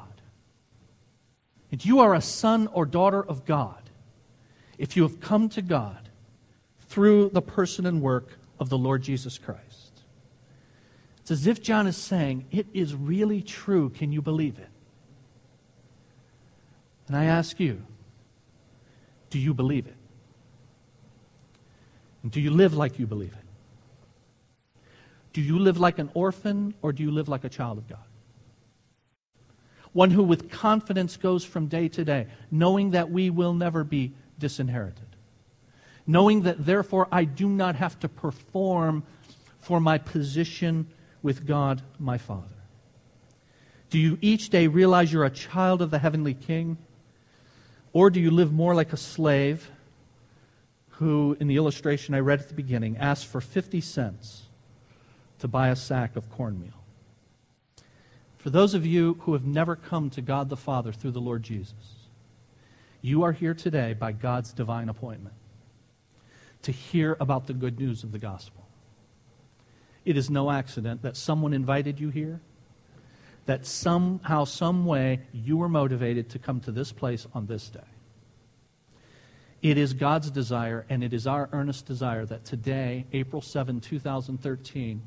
And 1.72 1.84
you 1.84 2.00
are 2.00 2.14
a 2.14 2.22
son 2.22 2.68
or 2.68 2.86
daughter 2.86 3.24
of 3.24 3.46
God 3.46 3.90
if 4.78 4.98
you 4.98 5.04
have 5.04 5.20
come 5.20 5.48
to 5.50 5.62
God 5.62 6.10
through 6.90 7.30
the 7.30 7.42
person 7.42 7.86
and 7.86 8.02
work 8.02 8.38
of 8.60 8.70
the 8.70 8.78
Lord 8.78 9.02
Jesus 9.02 9.38
Christ. 9.38 10.02
It's 11.22 11.32
as 11.32 11.48
if 11.48 11.62
John 11.62 11.88
is 11.88 11.96
saying, 11.96 12.48
It 12.52 12.68
is 12.74 12.96
really 12.96 13.42
true. 13.42 13.90
Can 13.90 14.12
you 14.12 14.22
believe 14.22 14.60
it? 14.60 14.71
And 17.12 17.20
I 17.20 17.26
ask 17.26 17.60
you, 17.60 17.84
do 19.32 19.38
you 19.38 19.54
believe 19.54 19.86
it? 19.86 19.98
And 22.24 22.32
do 22.32 22.40
you 22.40 22.52
live 22.52 22.74
like 22.74 23.00
you 23.00 23.06
believe 23.06 23.34
it? 23.34 24.88
Do 25.34 25.42
you 25.42 25.60
live 25.60 25.78
like 25.78 26.00
an 26.00 26.10
orphan 26.14 26.74
or 26.82 26.94
do 26.94 27.04
you 27.04 27.12
live 27.12 27.28
like 27.28 27.44
a 27.44 27.50
child 27.50 27.80
of 27.80 27.90
God? 27.90 28.06
One 29.92 30.12
who 30.12 30.24
with 30.24 30.50
confidence 30.50 31.18
goes 31.18 31.44
from 31.44 31.68
day 31.68 31.90
to 31.90 32.06
day, 32.06 32.28
knowing 32.50 32.92
that 32.92 33.12
we 33.12 33.30
will 33.30 33.54
never 33.54 33.84
be 33.84 34.14
disinherited. 34.40 35.18
Knowing 36.08 36.44
that 36.44 36.66
therefore 36.66 37.10
I 37.12 37.26
do 37.26 37.50
not 37.50 37.76
have 37.76 38.00
to 38.00 38.08
perform 38.08 39.04
for 39.60 39.82
my 39.82 39.98
position 39.98 40.88
with 41.22 41.46
God 41.46 41.82
my 42.00 42.18
Father. 42.18 42.56
Do 43.90 44.00
you 44.00 44.18
each 44.22 44.50
day 44.50 44.68
realize 44.68 45.12
you're 45.12 45.26
a 45.26 45.30
child 45.30 45.82
of 45.82 45.92
the 45.92 46.00
heavenly 46.00 46.36
King? 46.36 46.78
Or 47.94 48.10
do 48.10 48.20
you 48.20 48.32
live 48.32 48.52
more 48.52 48.74
like 48.74 48.94
a 48.94 48.98
slave 48.98 49.70
who, 50.92 51.36
in 51.40 51.48
the 51.48 51.58
illustration 51.58 52.14
I 52.14 52.20
read 52.20 52.40
at 52.40 52.48
the 52.48 52.54
beginning, 52.54 52.98
asked 52.98 53.26
for 53.26 53.42
50 53.42 53.82
cents 53.82 54.44
to 55.40 55.48
buy 55.48 55.70
a 55.70 55.76
sack 55.76 56.16
of 56.16 56.30
cornmeal? 56.30 56.82
For 58.38 58.50
those 58.50 58.74
of 58.74 58.86
you 58.86 59.18
who 59.22 59.34
have 59.34 59.46
never 59.46 59.76
come 59.76 60.10
to 60.12 60.22
God 60.22 60.50
the 60.50 60.58
Father 60.58 60.92
through 60.92 61.12
the 61.12 61.22
Lord 61.22 61.44
Jesus, 61.44 62.08
you 63.02 63.24
are 63.24 63.34
here 63.34 63.54
today 63.54 63.94
by 63.94 64.12
God's 64.12 64.54
divine 64.54 64.90
appointment 64.90 65.36
to 66.62 66.72
hear 66.72 67.18
about 67.20 67.48
the 67.48 67.54
good 67.54 67.80
news 67.80 68.04
of 68.04 68.12
the 68.12 68.20
gospel. 68.20 68.66
It 70.06 70.18
is 70.18 70.30
no 70.30 70.50
accident 70.50 71.02
that 71.02 71.18
someone 71.18 71.54
invited 71.54 72.00
you 72.00 72.10
here, 72.10 72.42
that 73.46 73.66
somehow, 73.66 74.44
some 74.44 74.86
way, 74.86 75.22
you 75.34 75.58
were 75.58 75.70
motivated 75.70 76.30
to 76.30 76.40
come 76.40 76.60
to 76.62 76.72
this 76.72 76.92
place 76.92 77.28
on 77.34 77.48
this 77.48 77.70
day. 77.70 77.80
It 79.62 79.78
is 79.78 79.94
God's 79.94 80.32
desire, 80.32 80.86
and 80.90 81.04
it 81.04 81.14
is 81.14 81.28
our 81.28 81.50
earnest 81.52 81.86
desire 81.86 82.26
that 82.26 82.46
today, 82.46 83.06
April 83.14 83.42
7, 83.42 83.80
2013, 83.80 85.02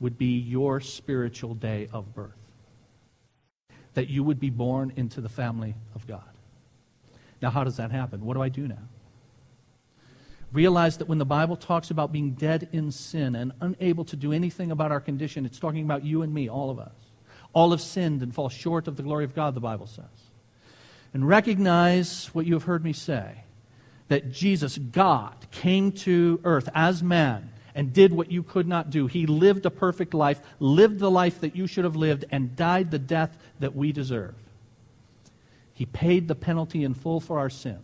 would 0.00 0.16
be 0.16 0.38
your 0.38 0.80
spiritual 0.80 1.54
day 1.54 1.88
of 1.92 2.14
birth. 2.14 2.30
That 3.94 4.08
you 4.08 4.22
would 4.22 4.38
be 4.38 4.50
born 4.50 4.92
into 4.96 5.20
the 5.20 5.28
family 5.28 5.74
of 5.96 6.06
God. 6.06 6.22
Now, 7.42 7.50
how 7.50 7.64
does 7.64 7.76
that 7.76 7.90
happen? 7.90 8.24
What 8.24 8.34
do 8.34 8.42
I 8.42 8.48
do 8.48 8.68
now? 8.68 8.88
Realize 10.52 10.96
that 10.98 11.08
when 11.08 11.18
the 11.18 11.26
Bible 11.26 11.56
talks 11.56 11.90
about 11.90 12.12
being 12.12 12.32
dead 12.32 12.68
in 12.72 12.90
sin 12.90 13.34
and 13.34 13.52
unable 13.60 14.04
to 14.06 14.16
do 14.16 14.32
anything 14.32 14.70
about 14.70 14.92
our 14.92 15.00
condition, 15.00 15.44
it's 15.44 15.58
talking 15.58 15.84
about 15.84 16.04
you 16.04 16.22
and 16.22 16.32
me, 16.32 16.48
all 16.48 16.70
of 16.70 16.78
us. 16.78 17.07
All 17.52 17.70
have 17.70 17.80
sinned 17.80 18.22
and 18.22 18.34
fall 18.34 18.48
short 18.48 18.88
of 18.88 18.96
the 18.96 19.02
glory 19.02 19.24
of 19.24 19.34
God, 19.34 19.54
the 19.54 19.60
Bible 19.60 19.86
says. 19.86 20.04
And 21.14 21.26
recognize 21.26 22.26
what 22.32 22.46
you 22.46 22.54
have 22.54 22.64
heard 22.64 22.84
me 22.84 22.92
say 22.92 23.44
that 24.08 24.32
Jesus, 24.32 24.78
God, 24.78 25.34
came 25.50 25.92
to 25.92 26.40
earth 26.44 26.68
as 26.74 27.02
man 27.02 27.50
and 27.74 27.92
did 27.92 28.12
what 28.12 28.30
you 28.30 28.42
could 28.42 28.66
not 28.66 28.90
do. 28.90 29.06
He 29.06 29.26
lived 29.26 29.66
a 29.66 29.70
perfect 29.70 30.14
life, 30.14 30.40
lived 30.58 30.98
the 30.98 31.10
life 31.10 31.40
that 31.42 31.54
you 31.54 31.66
should 31.66 31.84
have 31.84 31.96
lived, 31.96 32.24
and 32.30 32.56
died 32.56 32.90
the 32.90 32.98
death 32.98 33.38
that 33.60 33.76
we 33.76 33.92
deserve. 33.92 34.34
He 35.74 35.86
paid 35.86 36.26
the 36.26 36.34
penalty 36.34 36.82
in 36.82 36.94
full 36.94 37.20
for 37.20 37.38
our 37.38 37.50
sin. 37.50 37.78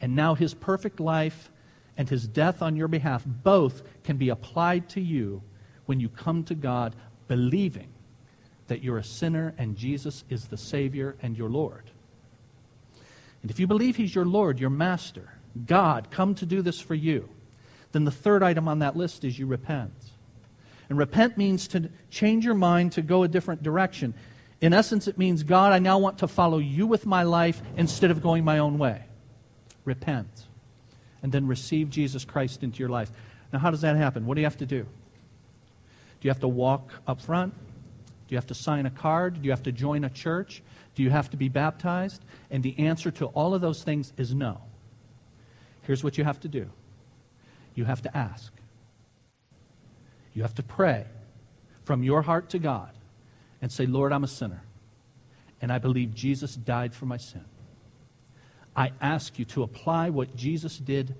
And 0.00 0.14
now 0.14 0.34
his 0.34 0.54
perfect 0.54 1.00
life 1.00 1.50
and 1.96 2.08
his 2.08 2.26
death 2.26 2.62
on 2.62 2.76
your 2.76 2.88
behalf 2.88 3.22
both 3.26 3.82
can 4.04 4.16
be 4.16 4.28
applied 4.28 4.88
to 4.90 5.00
you 5.00 5.42
when 5.86 6.00
you 6.00 6.08
come 6.08 6.44
to 6.44 6.54
God 6.54 6.94
believing 7.28 7.88
that 8.68 8.82
you're 8.82 8.98
a 8.98 9.04
sinner 9.04 9.54
and 9.58 9.76
Jesus 9.76 10.24
is 10.28 10.46
the 10.46 10.56
Savior 10.56 11.16
and 11.22 11.36
your 11.36 11.48
Lord. 11.48 11.84
And 13.42 13.50
if 13.50 13.60
you 13.60 13.66
believe 13.66 13.96
He's 13.96 14.14
your 14.14 14.24
Lord, 14.24 14.58
your 14.58 14.70
Master, 14.70 15.30
God, 15.66 16.10
come 16.10 16.34
to 16.36 16.46
do 16.46 16.62
this 16.62 16.80
for 16.80 16.94
you, 16.94 17.28
then 17.92 18.04
the 18.04 18.10
third 18.10 18.42
item 18.42 18.68
on 18.68 18.80
that 18.80 18.96
list 18.96 19.24
is 19.24 19.38
you 19.38 19.46
repent. 19.46 19.92
And 20.88 20.98
repent 20.98 21.36
means 21.38 21.68
to 21.68 21.90
change 22.10 22.44
your 22.44 22.54
mind 22.54 22.92
to 22.92 23.02
go 23.02 23.22
a 23.22 23.28
different 23.28 23.62
direction. 23.62 24.14
In 24.60 24.72
essence, 24.72 25.08
it 25.08 25.18
means, 25.18 25.42
God, 25.42 25.72
I 25.72 25.78
now 25.78 25.98
want 25.98 26.18
to 26.18 26.28
follow 26.28 26.58
you 26.58 26.86
with 26.86 27.06
my 27.06 27.22
life 27.22 27.60
instead 27.76 28.10
of 28.10 28.22
going 28.22 28.44
my 28.44 28.58
own 28.58 28.78
way. 28.78 29.02
Repent. 29.84 30.46
And 31.22 31.32
then 31.32 31.46
receive 31.46 31.90
Jesus 31.90 32.24
Christ 32.24 32.62
into 32.62 32.78
your 32.78 32.88
life. 32.88 33.10
Now, 33.52 33.58
how 33.58 33.70
does 33.70 33.80
that 33.80 33.96
happen? 33.96 34.26
What 34.26 34.34
do 34.34 34.40
you 34.40 34.46
have 34.46 34.58
to 34.58 34.66
do? 34.66 34.82
Do 34.82 34.88
you 36.22 36.30
have 36.30 36.40
to 36.40 36.48
walk 36.48 36.90
up 37.06 37.20
front? 37.20 37.54
Do 38.26 38.34
you 38.34 38.36
have 38.36 38.46
to 38.48 38.54
sign 38.54 38.86
a 38.86 38.90
card? 38.90 39.34
Do 39.34 39.40
you 39.42 39.50
have 39.50 39.62
to 39.64 39.72
join 39.72 40.04
a 40.04 40.10
church? 40.10 40.62
Do 40.94 41.02
you 41.02 41.10
have 41.10 41.30
to 41.30 41.36
be 41.36 41.48
baptized? 41.48 42.24
And 42.50 42.62
the 42.62 42.78
answer 42.78 43.10
to 43.12 43.26
all 43.26 43.54
of 43.54 43.60
those 43.60 43.82
things 43.82 44.12
is 44.16 44.34
no. 44.34 44.60
Here's 45.82 46.02
what 46.02 46.18
you 46.18 46.24
have 46.24 46.40
to 46.40 46.48
do 46.48 46.68
you 47.74 47.84
have 47.84 48.02
to 48.02 48.16
ask. 48.16 48.52
You 50.32 50.42
have 50.42 50.54
to 50.56 50.62
pray 50.62 51.06
from 51.84 52.02
your 52.02 52.22
heart 52.22 52.50
to 52.50 52.58
God 52.58 52.90
and 53.62 53.70
say, 53.70 53.86
Lord, 53.86 54.12
I'm 54.12 54.24
a 54.24 54.28
sinner, 54.28 54.62
and 55.62 55.72
I 55.72 55.78
believe 55.78 56.14
Jesus 56.14 56.56
died 56.56 56.94
for 56.94 57.06
my 57.06 57.16
sin. 57.16 57.44
I 58.74 58.92
ask 59.00 59.38
you 59.38 59.44
to 59.46 59.62
apply 59.62 60.10
what 60.10 60.36
Jesus 60.36 60.78
did 60.78 61.14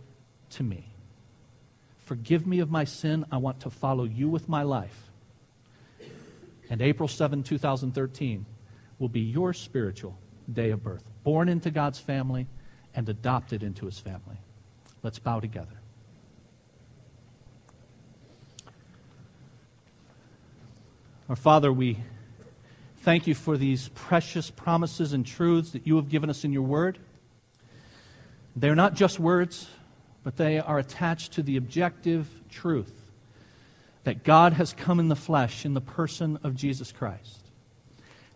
to 0.51 0.63
me. 0.63 0.85
Forgive 1.99 2.47
me 2.47 2.61
of 2.61 2.71
my 2.71 2.85
sin. 2.85 3.25
I 3.33 3.39
want 3.39 3.61
to 3.61 3.71
follow 3.71 4.05
you 4.05 4.29
with 4.29 4.49
my 4.49 4.63
life. 4.63 5.06
And 6.71 6.83
April 6.83 7.09
7, 7.09 7.43
2013 7.43 8.45
will 8.99 9.09
be 9.09 9.21
your 9.21 9.53
spiritual 9.53 10.19
day 10.53 10.71
of 10.71 10.83
birth. 10.83 11.05
Born 11.23 11.49
into 11.49 11.71
God's 11.71 11.99
family 11.99 12.47
and 12.95 13.09
adopted 13.09 13.63
into 13.63 13.87
his 13.87 13.99
family. 13.99 14.37
Let's 15.03 15.19
bow 15.19 15.41
together. 15.41 15.81
Our 21.29 21.37
Father, 21.37 21.73
we 21.73 21.99
thank 22.99 23.27
you 23.27 23.35
for 23.35 23.57
these 23.57 23.89
precious 23.91 24.51
promises 24.51 25.13
and 25.13 25.27
truths 25.27 25.73
that 25.73 25.87
you 25.87 25.97
have 25.97 26.09
given 26.09 26.31
us 26.31 26.45
in 26.45 26.53
your 26.53 26.63
word. 26.63 26.99
They're 28.55 28.77
not 28.77 28.95
just 28.95 29.21
words, 29.21 29.69
but 30.23 30.37
they 30.37 30.59
are 30.59 30.79
attached 30.79 31.33
to 31.33 31.43
the 31.43 31.57
objective 31.57 32.29
truth 32.49 33.06
that 34.07 34.23
God 34.23 34.53
has 34.53 34.73
come 34.73 35.01
in 35.01 35.09
the 35.09 35.17
flesh 35.17 35.65
in 35.65 35.75
the 35.75 35.81
person 35.81 36.39
of 36.45 36.55
Jesus 36.55 36.93
Christ. 36.93 37.41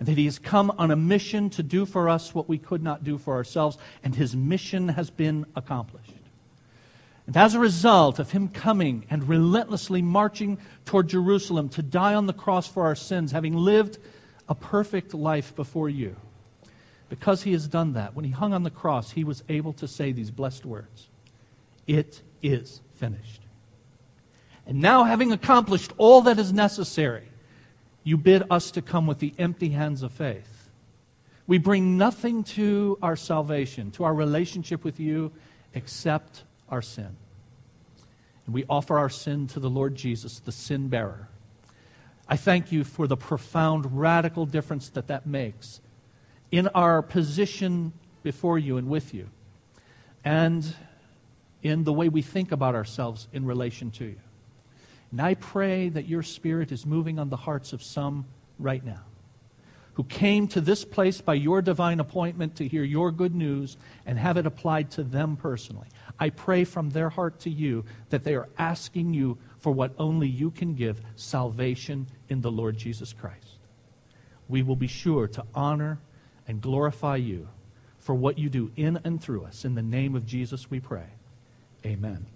And 0.01 0.09
that 0.09 0.19
he 0.19 0.25
has 0.25 0.37
come 0.37 0.73
on 0.79 0.91
a 0.91 0.97
mission 0.97 1.49
to 1.51 1.63
do 1.63 1.87
for 1.87 2.09
us 2.09 2.35
what 2.35 2.49
we 2.49 2.59
could 2.59 2.83
not 2.83 3.05
do 3.05 3.19
for 3.19 3.35
ourselves, 3.35 3.79
and 4.03 4.13
his 4.13 4.35
mission 4.35 4.89
has 4.89 5.11
been 5.11 5.47
accomplished. 5.55 6.11
And 7.29 7.37
as 7.37 7.55
a 7.55 7.61
result 7.61 8.19
of 8.19 8.33
him 8.33 8.49
coming 8.49 9.07
and 9.11 9.29
relentlessly 9.29 10.03
marching 10.03 10.59
toward 10.87 11.07
Jerusalem 11.07 11.69
to 11.69 11.83
die 11.83 12.15
on 12.15 12.27
the 12.27 12.33
cross 12.33 12.67
for 12.67 12.83
our 12.83 12.97
sins, 12.97 13.31
having 13.31 13.55
lived 13.55 13.99
a 14.49 14.57
perfect 14.57 15.15
life 15.15 15.55
before 15.55 15.89
you, 15.89 16.17
because 17.09 17.45
he 17.45 17.53
has 17.53 17.69
done 17.69 17.93
that, 17.93 18.17
when 18.17 18.25
he 18.25 18.33
hung 18.33 18.53
on 18.53 18.65
the 18.65 18.71
cross, 18.71 19.13
he 19.13 19.23
was 19.23 19.45
able 19.49 19.75
to 19.75 19.87
say 19.87 20.11
these 20.11 20.33
blessed 20.33 20.67
words 20.67 21.07
It 21.87 22.23
is 22.43 22.81
finished. 22.97 23.43
And 24.67 24.81
now, 24.81 25.05
having 25.05 25.33
accomplished 25.33 25.93
all 25.99 26.23
that 26.23 26.39
is 26.39 26.53
necessary, 26.53 27.29
you 28.05 28.17
bid 28.17 28.45
us 28.51 28.71
to 28.73 28.83
come 28.83 29.07
with 29.07 29.19
the 29.19 29.35
empty 29.39 29.71
hands 29.71 30.03
of 30.03 30.13
faith. 30.13 30.71
We 31.47 31.59
bring 31.59 31.99
nothing 31.99 32.45
to 32.45 32.99
our 33.03 33.17
salvation, 33.17 33.91
to 33.93 34.05
our 34.05 34.15
relationship 34.15 34.85
with 34.85 35.01
you, 35.01 35.33
except 35.75 36.45
our 36.69 36.83
sin. 36.83 37.17
And 38.47 38.55
we 38.55 38.65
offer 38.69 38.99
our 38.99 39.11
sin 39.11 39.49
to 39.49 39.61
the 39.61 39.71
Lord 39.71 39.95
Jesus, 39.95 40.39
the 40.39 40.53
sin 40.53 40.89
bearer. 40.89 41.29
I 42.29 42.37
thank 42.37 42.71
you 42.71 42.85
for 42.85 43.09
the 43.09 43.17
profound, 43.17 43.99
radical 43.99 44.47
difference 44.47 44.89
that 44.91 45.09
that 45.09 45.27
makes 45.27 45.81
in 46.53 46.69
our 46.69 47.03
position 47.03 47.93
before 48.23 48.59
you 48.59 48.77
and 48.77 48.89
with 48.89 49.15
you, 49.15 49.29
and 50.25 50.75
in 51.63 51.85
the 51.85 51.93
way 51.93 52.09
we 52.09 52.23
think 52.23 52.53
about 52.53 52.75
ourselves 52.75 53.29
in 53.33 53.45
relation 53.47 53.91
to 53.91 54.05
you. 54.05 54.21
And 55.11 55.21
I 55.21 55.35
pray 55.35 55.89
that 55.89 56.07
your 56.07 56.23
Spirit 56.23 56.73
is 56.73 56.87
moving 56.87 57.19
on 57.19 57.31
the 57.31 57.37
hearts 57.37 57.73
of 57.73 57.83
some 57.83 58.27
right 58.59 58.85
now 58.85 59.03
who 59.95 60.05
came 60.05 60.49
to 60.49 60.61
this 60.61 60.85
place 60.85 61.21
by 61.21 61.35
your 61.35 61.61
divine 61.61 62.01
appointment 62.01 62.57
to 62.57 62.67
hear 62.67 62.85
your 62.85 63.11
good 63.11 63.35
news 63.35 63.77
and 64.07 64.19
have 64.19 64.37
it 64.37 64.47
applied 64.47 64.91
to 64.91 65.03
them 65.03 65.37
personally. 65.37 65.89
I 66.19 66.31
pray 66.31 66.65
from 66.65 66.91
their 66.91 67.11
heart 67.11 67.41
to 67.41 67.51
you 67.51 67.85
that 68.11 68.25
they 68.25 68.35
are 68.35 68.49
asking 68.57 69.13
you 69.13 69.37
for 69.59 69.73
what 69.73 69.93
only 69.99 70.29
you 70.29 70.53
can 70.53 70.75
give 70.75 71.01
salvation 71.17 72.07
in 72.29 72.41
the 72.41 72.51
Lord 72.51 72.79
Jesus 72.79 73.13
Christ. 73.13 73.59
We 74.49 74.63
will 74.63 74.77
be 74.77 74.87
sure 74.87 75.29
to 75.29 75.45
honor 75.55 76.01
and 76.49 76.61
glorify 76.61 77.17
you 77.17 77.49
for 77.99 78.15
what 78.15 78.39
you 78.39 78.49
do 78.49 78.71
in 78.77 78.99
and 79.05 79.21
through 79.21 79.45
us. 79.45 79.65
In 79.65 79.75
the 79.75 79.83
name 79.83 80.17
of 80.17 80.25
Jesus, 80.25 80.71
we 80.71 80.81
pray. 80.81 81.07
Amen. 81.85 82.27